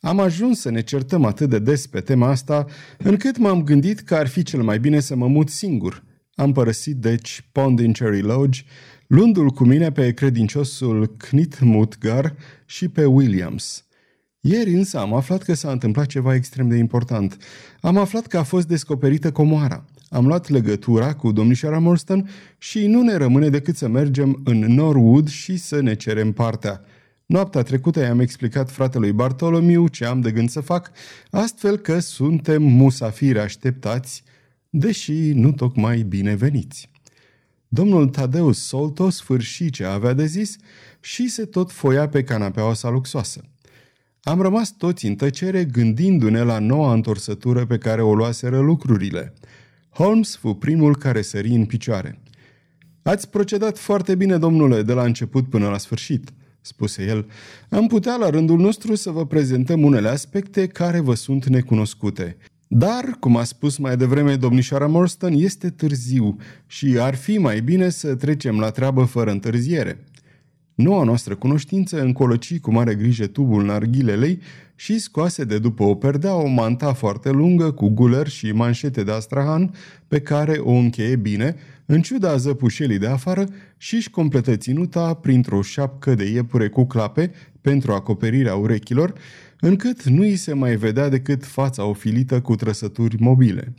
Am 0.00 0.20
ajuns 0.20 0.60
să 0.60 0.70
ne 0.70 0.82
certăm 0.82 1.24
atât 1.24 1.48
de 1.48 1.58
des 1.58 1.86
pe 1.86 2.00
tema 2.00 2.28
asta, 2.28 2.66
încât 2.98 3.38
m-am 3.38 3.62
gândit 3.62 4.00
că 4.00 4.14
ar 4.14 4.26
fi 4.26 4.42
cel 4.42 4.62
mai 4.62 4.78
bine 4.78 5.00
să 5.00 5.16
mă 5.16 5.26
mut 5.26 5.48
singur. 5.48 6.04
Am 6.34 6.52
părăsit, 6.52 6.96
deci, 6.96 7.48
Pond 7.52 7.78
in 7.78 7.92
Cherry 7.92 8.20
Lodge, 8.20 8.62
luându-l 9.06 9.50
cu 9.50 9.64
mine 9.64 9.92
pe 9.92 10.12
credinciosul 10.12 11.06
Knit 11.16 11.60
Mutgar 11.60 12.36
și 12.66 12.88
pe 12.88 13.04
Williams. 13.04 13.84
Ieri 14.40 14.74
însă 14.74 14.98
am 14.98 15.14
aflat 15.14 15.42
că 15.42 15.54
s-a 15.54 15.70
întâmplat 15.70 16.06
ceva 16.06 16.34
extrem 16.34 16.68
de 16.68 16.76
important. 16.76 17.36
Am 17.80 17.96
aflat 17.96 18.26
că 18.26 18.38
a 18.38 18.42
fost 18.42 18.68
descoperită 18.68 19.32
comoara. 19.32 19.84
Am 20.08 20.26
luat 20.26 20.48
legătura 20.48 21.14
cu 21.14 21.32
domnișoara 21.32 21.78
Morstan 21.78 22.28
și 22.58 22.86
nu 22.86 23.02
ne 23.02 23.16
rămâne 23.16 23.48
decât 23.48 23.76
să 23.76 23.88
mergem 23.88 24.40
în 24.44 24.58
Norwood 24.58 25.28
și 25.28 25.56
să 25.56 25.80
ne 25.80 25.94
cerem 25.94 26.32
partea. 26.32 26.84
Noaptea 27.26 27.62
trecută 27.62 28.00
i-am 28.00 28.20
explicat 28.20 28.70
fratelui 28.70 29.12
Bartolomiu 29.12 29.88
ce 29.88 30.04
am 30.04 30.20
de 30.20 30.30
gând 30.30 30.50
să 30.50 30.60
fac, 30.60 30.90
astfel 31.30 31.76
că 31.76 31.98
suntem 31.98 32.62
musafiri 32.62 33.38
așteptați, 33.38 34.22
deși 34.70 35.32
nu 35.32 35.52
tocmai 35.52 36.02
bineveniți. 36.02 36.90
Domnul 37.68 38.08
Tadeus 38.08 38.66
Solto 38.66 39.10
sfârși 39.10 39.70
ce 39.70 39.84
avea 39.84 40.12
de 40.12 40.26
zis 40.26 40.56
și 41.00 41.28
se 41.28 41.44
tot 41.44 41.72
foia 41.72 42.08
pe 42.08 42.22
canapeaua 42.22 42.74
sa 42.74 42.88
luxoasă. 42.88 43.40
Am 44.22 44.40
rămas 44.40 44.70
toți 44.76 45.06
în 45.06 45.14
tăcere 45.14 45.64
gândindu-ne 45.64 46.42
la 46.42 46.58
noua 46.58 46.92
întorsătură 46.92 47.66
pe 47.66 47.78
care 47.78 48.02
o 48.02 48.14
luaseră 48.14 48.60
lucrurile. 48.60 49.34
Holmes 49.96 50.36
fu 50.36 50.54
primul 50.54 50.96
care 50.96 51.22
sări 51.22 51.48
în 51.48 51.64
picioare. 51.64 52.18
Ați 53.02 53.30
procedat 53.30 53.78
foarte 53.78 54.14
bine, 54.14 54.38
domnule, 54.38 54.82
de 54.82 54.92
la 54.92 55.04
început 55.04 55.48
până 55.48 55.68
la 55.68 55.78
sfârșit– 55.78 56.30
spuse 56.66 57.04
el, 57.04 57.26
am 57.68 57.86
putea 57.86 58.16
la 58.16 58.30
rândul 58.30 58.58
nostru 58.58 58.94
să 58.94 59.10
vă 59.10 59.26
prezentăm 59.26 59.82
unele 59.82 60.08
aspecte 60.08 60.66
care 60.66 61.00
vă 61.00 61.14
sunt 61.14 61.46
necunoscute. 61.46 62.36
Dar, 62.68 63.04
cum 63.20 63.36
a 63.36 63.44
spus 63.44 63.76
mai 63.76 63.96
devreme 63.96 64.36
domnișoara 64.36 64.86
Morstan, 64.86 65.32
este 65.32 65.70
târziu 65.70 66.36
și 66.66 66.96
ar 66.98 67.14
fi 67.14 67.38
mai 67.38 67.60
bine 67.60 67.88
să 67.88 68.14
trecem 68.14 68.58
la 68.58 68.70
treabă 68.70 69.04
fără 69.04 69.30
întârziere. 69.30 70.04
Noua 70.76 71.04
noastră 71.04 71.34
cunoștință 71.34 72.00
încoloci 72.00 72.58
cu 72.60 72.72
mare 72.72 72.94
grijă 72.94 73.26
tubul 73.26 73.64
narghilelei 73.64 74.40
și 74.74 74.98
scoase 74.98 75.44
de 75.44 75.58
după 75.58 75.82
o 75.82 75.94
perdea 75.94 76.34
o 76.34 76.46
manta 76.46 76.92
foarte 76.92 77.30
lungă 77.30 77.70
cu 77.70 77.88
guler 77.88 78.28
și 78.28 78.52
manșete 78.52 79.02
de 79.02 79.12
astrahan 79.12 79.74
pe 80.08 80.20
care 80.20 80.58
o 80.58 80.70
încheie 80.70 81.16
bine, 81.16 81.56
în 81.86 82.02
ciuda 82.02 82.36
zăpușelii 82.36 82.98
de 82.98 83.06
afară 83.06 83.44
și 83.76 83.94
își 83.94 84.10
completă 84.10 84.56
ținuta 84.56 85.14
printr-o 85.14 85.62
șapcă 85.62 86.14
de 86.14 86.24
iepure 86.24 86.68
cu 86.68 86.86
clape 86.86 87.30
pentru 87.60 87.92
acoperirea 87.92 88.54
urechilor, 88.54 89.12
încât 89.60 90.04
nu 90.04 90.22
îi 90.22 90.36
se 90.36 90.52
mai 90.52 90.76
vedea 90.76 91.08
decât 91.08 91.44
fața 91.44 91.84
ofilită 91.84 92.40
cu 92.40 92.54
trăsături 92.54 93.16
mobile. 93.20 93.74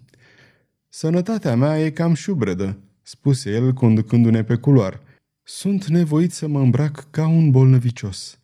Sănătatea 0.89 1.55
mea 1.55 1.79
e 1.79 1.89
cam 1.89 2.13
șubredă, 2.13 2.77
spuse 3.01 3.51
el 3.51 3.73
conducându-ne 3.73 4.43
pe 4.43 4.55
culoar. 4.55 5.05
Sunt 5.49 5.85
nevoit 5.85 6.31
să 6.31 6.47
mă 6.47 6.59
îmbrac 6.59 7.07
ca 7.09 7.27
un 7.27 7.51
bolnăvicios. 7.51 8.39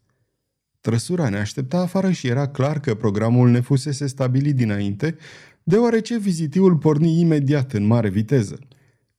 Trăsura 0.81 1.29
ne 1.29 1.37
aștepta 1.37 1.77
afară 1.77 2.11
și 2.11 2.27
era 2.27 2.47
clar 2.47 2.79
că 2.79 2.95
programul 2.95 3.49
ne 3.49 3.59
fusese 3.59 4.07
stabilit 4.07 4.55
dinainte, 4.55 5.15
deoarece 5.63 6.17
vizitiul 6.17 6.77
porni 6.77 7.19
imediat 7.19 7.73
în 7.73 7.85
mare 7.85 8.09
viteză. 8.09 8.59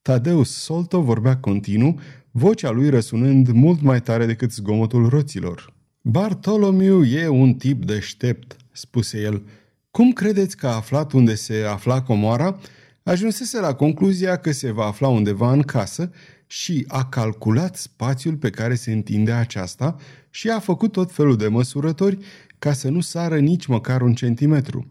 Tadeus 0.01 0.51
Solto 0.51 1.01
vorbea 1.01 1.37
continuu, 1.37 1.99
vocea 2.31 2.69
lui 2.69 2.89
răsunând 2.89 3.47
mult 3.47 3.81
mai 3.81 4.01
tare 4.01 4.25
decât 4.25 4.51
zgomotul 4.51 5.09
roților. 5.09 5.73
Bartolomiu 6.01 7.03
e 7.03 7.27
un 7.27 7.53
tip 7.53 7.85
deștept, 7.85 8.55
spuse 8.71 9.21
el. 9.21 9.43
Cum 9.91 10.11
credeți 10.11 10.57
că 10.57 10.67
a 10.67 10.75
aflat 10.75 11.11
unde 11.11 11.35
se 11.35 11.63
afla 11.69 12.01
comoara? 12.01 12.59
Ajunsese 13.03 13.59
la 13.59 13.73
concluzia 13.73 14.35
că 14.35 14.51
se 14.51 14.71
va 14.71 14.85
afla 14.85 15.07
undeva 15.07 15.51
în 15.51 15.61
casă 15.61 16.11
și 16.47 16.85
a 16.87 17.05
calculat 17.05 17.75
spațiul 17.75 18.35
pe 18.35 18.49
care 18.49 18.75
se 18.75 18.91
întinde 18.91 19.31
aceasta 19.31 19.95
și 20.29 20.49
a 20.49 20.59
făcut 20.59 20.91
tot 20.91 21.11
felul 21.11 21.35
de 21.35 21.47
măsurători 21.47 22.17
ca 22.59 22.73
să 22.73 22.89
nu 22.89 23.01
sară 23.01 23.37
nici 23.37 23.65
măcar 23.65 24.01
un 24.01 24.13
centimetru. 24.13 24.87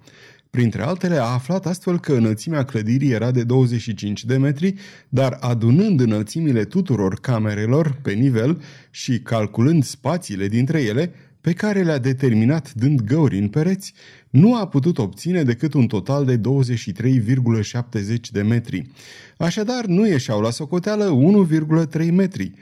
Printre 0.51 0.83
altele, 0.83 1.17
a 1.17 1.25
aflat 1.25 1.67
astfel 1.67 2.01
că 2.01 2.13
înălțimea 2.13 2.65
clădirii 2.65 3.11
era 3.11 3.31
de 3.31 3.45
25 3.45 4.25
de 4.25 4.37
metri, 4.37 4.75
dar 5.09 5.37
adunând 5.41 6.01
înălțimile 6.01 6.65
tuturor 6.65 7.21
camerelor 7.21 7.99
pe 8.03 8.13
nivel 8.13 8.63
și 8.91 9.21
calculând 9.21 9.85
spațiile 9.85 10.49
dintre 10.49 10.83
ele, 10.83 11.13
pe 11.45 11.53
care 11.53 11.83
le-a 11.83 11.99
determinat 11.99 12.73
dând 12.73 13.01
găuri 13.01 13.39
în 13.39 13.49
pereți, 13.49 13.95
nu 14.31 14.57
a 14.57 14.67
putut 14.67 14.99
obține 14.99 15.43
decât 15.43 15.75
un 15.75 15.87
total 15.87 16.25
de 16.25 16.41
23,70 16.41 16.41
de 18.33 18.43
metri. 18.43 18.91
Așadar, 19.37 19.85
nu 19.85 20.07
ieșeau 20.07 20.41
la 20.41 20.51
socoteală 20.51 21.19
1,3 22.05 22.11
metri. 22.11 22.53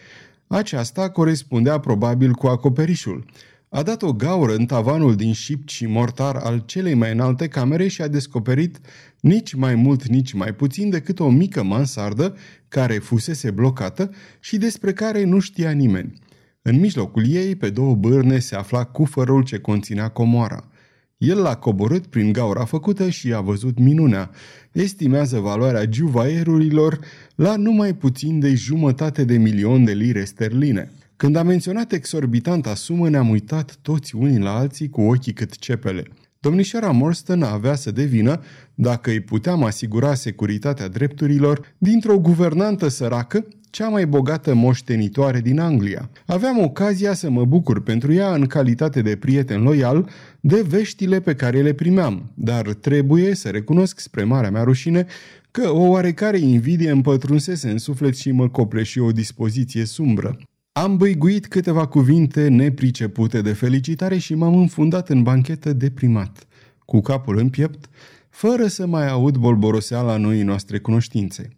Aceasta 0.47 1.11
corespundea 1.11 1.79
probabil 1.79 2.33
cu 2.33 2.47
acoperișul. 2.47 3.25
A 3.69 3.83
dat 3.83 4.03
o 4.03 4.13
gaură 4.13 4.55
în 4.55 4.67
tavanul 4.67 5.17
din 5.17 5.33
șipt 5.33 5.69
și 5.69 5.87
mortar 5.87 6.37
al 6.37 6.63
celei 6.67 6.95
mai 6.95 7.13
înalte 7.13 7.49
camere 7.49 7.89
și 7.89 8.03
a 8.03 8.09
descoperit 8.09 8.81
nici 9.21 9.55
mai 9.55 9.75
mult, 9.75 10.07
nici 10.07 10.33
mai 10.33 10.55
puțin 10.55 10.91
decât 10.91 11.21
o 11.21 11.29
mică 11.29 11.63
mansardă 11.63 12.37
care 12.69 12.99
fusese 12.99 13.51
blocată 13.51 14.11
și 14.41 14.57
despre 14.57 14.93
care 14.93 15.25
nu 15.25 15.39
știa 15.39 15.71
nimeni. 15.71 16.21
În 16.65 16.81
mijlocul 16.81 17.25
ei, 17.29 17.57
pe 17.57 17.71
două 17.71 17.95
bârne, 17.95 18.39
se 18.39 18.55
afla 18.55 18.85
cufărul 18.85 19.43
ce 19.43 19.59
conținea 19.59 20.09
comoara. 20.09 20.69
El 21.17 21.39
l-a 21.39 21.57
coborât 21.57 22.07
prin 22.07 22.33
gaura 22.33 22.65
făcută 22.65 23.09
și 23.09 23.33
a 23.33 23.41
văzut 23.41 23.79
minunea. 23.79 24.31
Estimează 24.73 25.39
valoarea 25.39 25.85
juvaierurilor 25.91 26.99
la 27.35 27.57
numai 27.57 27.95
puțin 27.95 28.41
de 28.41 28.55
jumătate 28.55 29.25
de 29.25 29.37
milion 29.37 29.85
de 29.85 29.93
lire 29.93 30.25
sterline. 30.25 30.93
Când 31.17 31.37
a 31.37 31.43
menționat 31.43 31.93
exorbitanta 31.93 32.75
sumă, 32.75 33.09
ne-am 33.09 33.29
uitat 33.29 33.79
toți 33.83 34.15
unii 34.15 34.39
la 34.39 34.57
alții 34.57 34.89
cu 34.89 35.01
ochii 35.01 35.33
cât 35.33 35.59
cepele. 35.59 36.05
Domnișoara 36.41 36.91
Morstan 36.91 37.43
avea 37.43 37.75
să 37.75 37.91
devină, 37.91 38.41
dacă 38.75 39.11
îi 39.11 39.21
puteam 39.21 39.65
asigura 39.65 40.15
securitatea 40.15 40.89
drepturilor, 40.89 41.75
dintr-o 41.79 42.19
guvernantă 42.19 42.89
săracă, 42.89 43.47
cea 43.73 43.89
mai 43.89 44.07
bogată 44.07 44.55
moștenitoare 44.55 45.41
din 45.41 45.59
Anglia. 45.59 46.11
Aveam 46.27 46.59
ocazia 46.59 47.15
să 47.15 47.31
mă 47.31 47.45
bucur 47.45 47.83
pentru 47.83 48.13
ea 48.13 48.35
în 48.35 48.47
calitate 48.47 49.03
de 49.03 49.17
prieten 49.17 49.63
loial 49.63 50.09
de 50.41 50.65
veștile 50.69 51.21
pe 51.21 51.35
care 51.35 51.63
le 51.63 51.73
primeam, 51.73 52.31
dar 52.35 52.73
trebuie 52.73 53.35
să 53.35 53.49
recunosc 53.49 54.01
spre 54.01 54.25
marea 54.25 54.51
mea 54.51 54.63
rușine 54.63 55.07
că 55.51 55.71
o 55.71 55.81
oarecare 55.81 56.39
invidie 56.39 56.91
împătrunsese 56.91 57.71
în 57.71 57.79
suflet 57.79 58.17
și 58.17 58.31
mă 58.31 58.49
copleși 58.49 58.99
o 58.99 59.13
dispoziție 59.13 59.85
sumbră. 59.85 60.39
Am 60.73 60.97
băiguit 60.97 61.47
câteva 61.47 61.87
cuvinte 61.87 62.49
nepricepute 62.49 63.41
de 63.41 63.53
felicitare 63.53 64.19
și 64.19 64.35
m-am 64.35 64.57
înfundat 64.57 65.09
în 65.09 65.23
banchetă 65.23 65.73
deprimat, 65.73 66.47
cu 66.85 67.01
capul 67.01 67.39
în 67.39 67.49
piept, 67.49 67.89
fără 68.31 68.67
să 68.67 68.87
mai 68.87 69.09
aud 69.09 69.37
bolboroseala 69.37 70.17
noii 70.17 70.43
noastre 70.43 70.79
cunoștințe. 70.79 71.49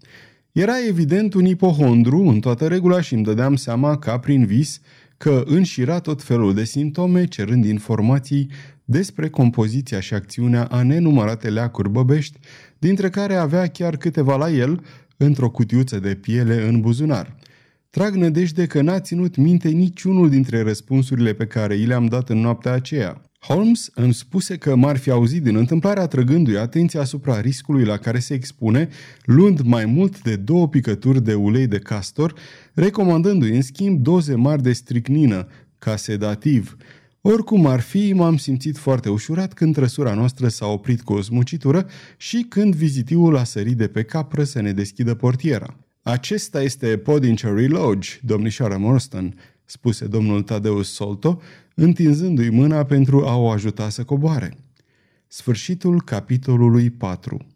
Era 0.55 0.87
evident 0.89 1.35
un 1.35 1.45
ipohondru 1.45 2.19
în 2.19 2.41
toată 2.41 2.67
regula 2.67 3.01
și 3.01 3.15
îmi 3.15 3.25
dădeam 3.25 3.57
seama 3.57 3.99
ca 3.99 4.19
prin 4.19 4.47
vis 4.47 4.81
că 5.17 5.43
înșira 5.47 6.01
tot 6.01 6.23
felul 6.23 6.55
de 6.55 6.65
simptome 6.65 7.27
cerând 7.27 7.65
informații 7.65 8.51
despre 8.85 9.29
compoziția 9.29 10.01
și 10.01 10.15
acțiunea 10.15 10.65
a 10.65 10.83
nenumărate 10.83 11.51
leacuri 11.51 11.91
băbești, 11.91 12.39
dintre 12.79 13.11
care 13.11 13.35
avea 13.35 13.67
chiar 13.67 13.97
câteva 13.97 14.37
la 14.37 14.51
el 14.51 14.85
într-o 15.17 15.51
cutiuță 15.51 15.99
de 15.99 16.15
piele 16.15 16.69
în 16.69 16.81
buzunar– 16.81 17.35
Trag 17.95 18.15
nădejde 18.15 18.67
că 18.67 18.83
n-a 18.83 19.01
ținut 19.01 19.37
minte 19.37 19.69
niciunul 19.69 20.31
dintre 20.31 20.63
răspunsurile 20.63 21.33
pe 21.33 21.47
care 21.47 21.75
i 21.75 21.85
le-am 21.85 22.07
dat 22.07 22.29
în 22.29 22.39
noaptea 22.39 22.73
aceea. 22.73 23.21
Holmes 23.47 23.91
îmi 23.95 24.15
spuse 24.15 24.57
că 24.57 24.75
m-ar 24.75 24.97
fi 24.97 25.11
auzit 25.11 25.43
din 25.43 25.57
întâmplare 25.57 26.01
atrăgându-i 26.01 26.59
atenția 26.59 27.01
asupra 27.01 27.41
riscului 27.41 27.85
la 27.85 27.97
care 27.97 28.19
se 28.19 28.35
expune, 28.35 28.89
luând 29.25 29.61
mai 29.61 29.85
mult 29.85 30.23
de 30.23 30.37
două 30.37 30.69
picături 30.69 31.25
de 31.25 31.35
ulei 31.35 31.67
de 31.67 31.79
castor, 31.79 32.35
recomandându-i 32.75 33.55
în 33.55 33.63
schimb 33.63 34.03
doze 34.03 34.35
mari 34.35 34.63
de 34.63 34.73
stricnină, 34.73 35.49
ca 35.79 35.97
sedativ. 35.97 36.77
Oricum 37.21 37.67
ar 37.67 37.81
fi, 37.81 38.13
m-am 38.13 38.37
simțit 38.37 38.77
foarte 38.77 39.09
ușurat 39.09 39.53
când 39.53 39.75
trăsura 39.75 40.15
noastră 40.15 40.49
s-a 40.49 40.67
oprit 40.67 41.03
cu 41.03 41.13
o 41.13 41.21
smucitură 41.21 41.87
și 42.17 42.47
când 42.49 42.75
vizitiul 42.75 43.37
a 43.37 43.45
sărit 43.45 43.77
de 43.77 43.87
pe 43.87 44.03
capră 44.03 44.45
să 44.45 44.61
ne 44.61 44.73
deschidă 44.73 45.15
portiera. 45.15 45.77
Acesta 46.03 46.63
este 46.63 46.97
Podincherry 46.97 47.69
Lodge, 47.69 48.11
domnișoara 48.23 48.77
Morstan, 48.77 49.35
spuse 49.65 50.07
domnul 50.07 50.43
Tadeus 50.43 50.93
Solto, 50.93 51.41
întinzându-i 51.75 52.51
mâna 52.51 52.85
pentru 52.85 53.27
a 53.27 53.37
o 53.37 53.51
ajuta 53.51 53.89
să 53.89 54.05
coboare. 54.05 54.57
Sfârșitul 55.27 56.03
capitolului 56.03 56.91
4 56.91 57.47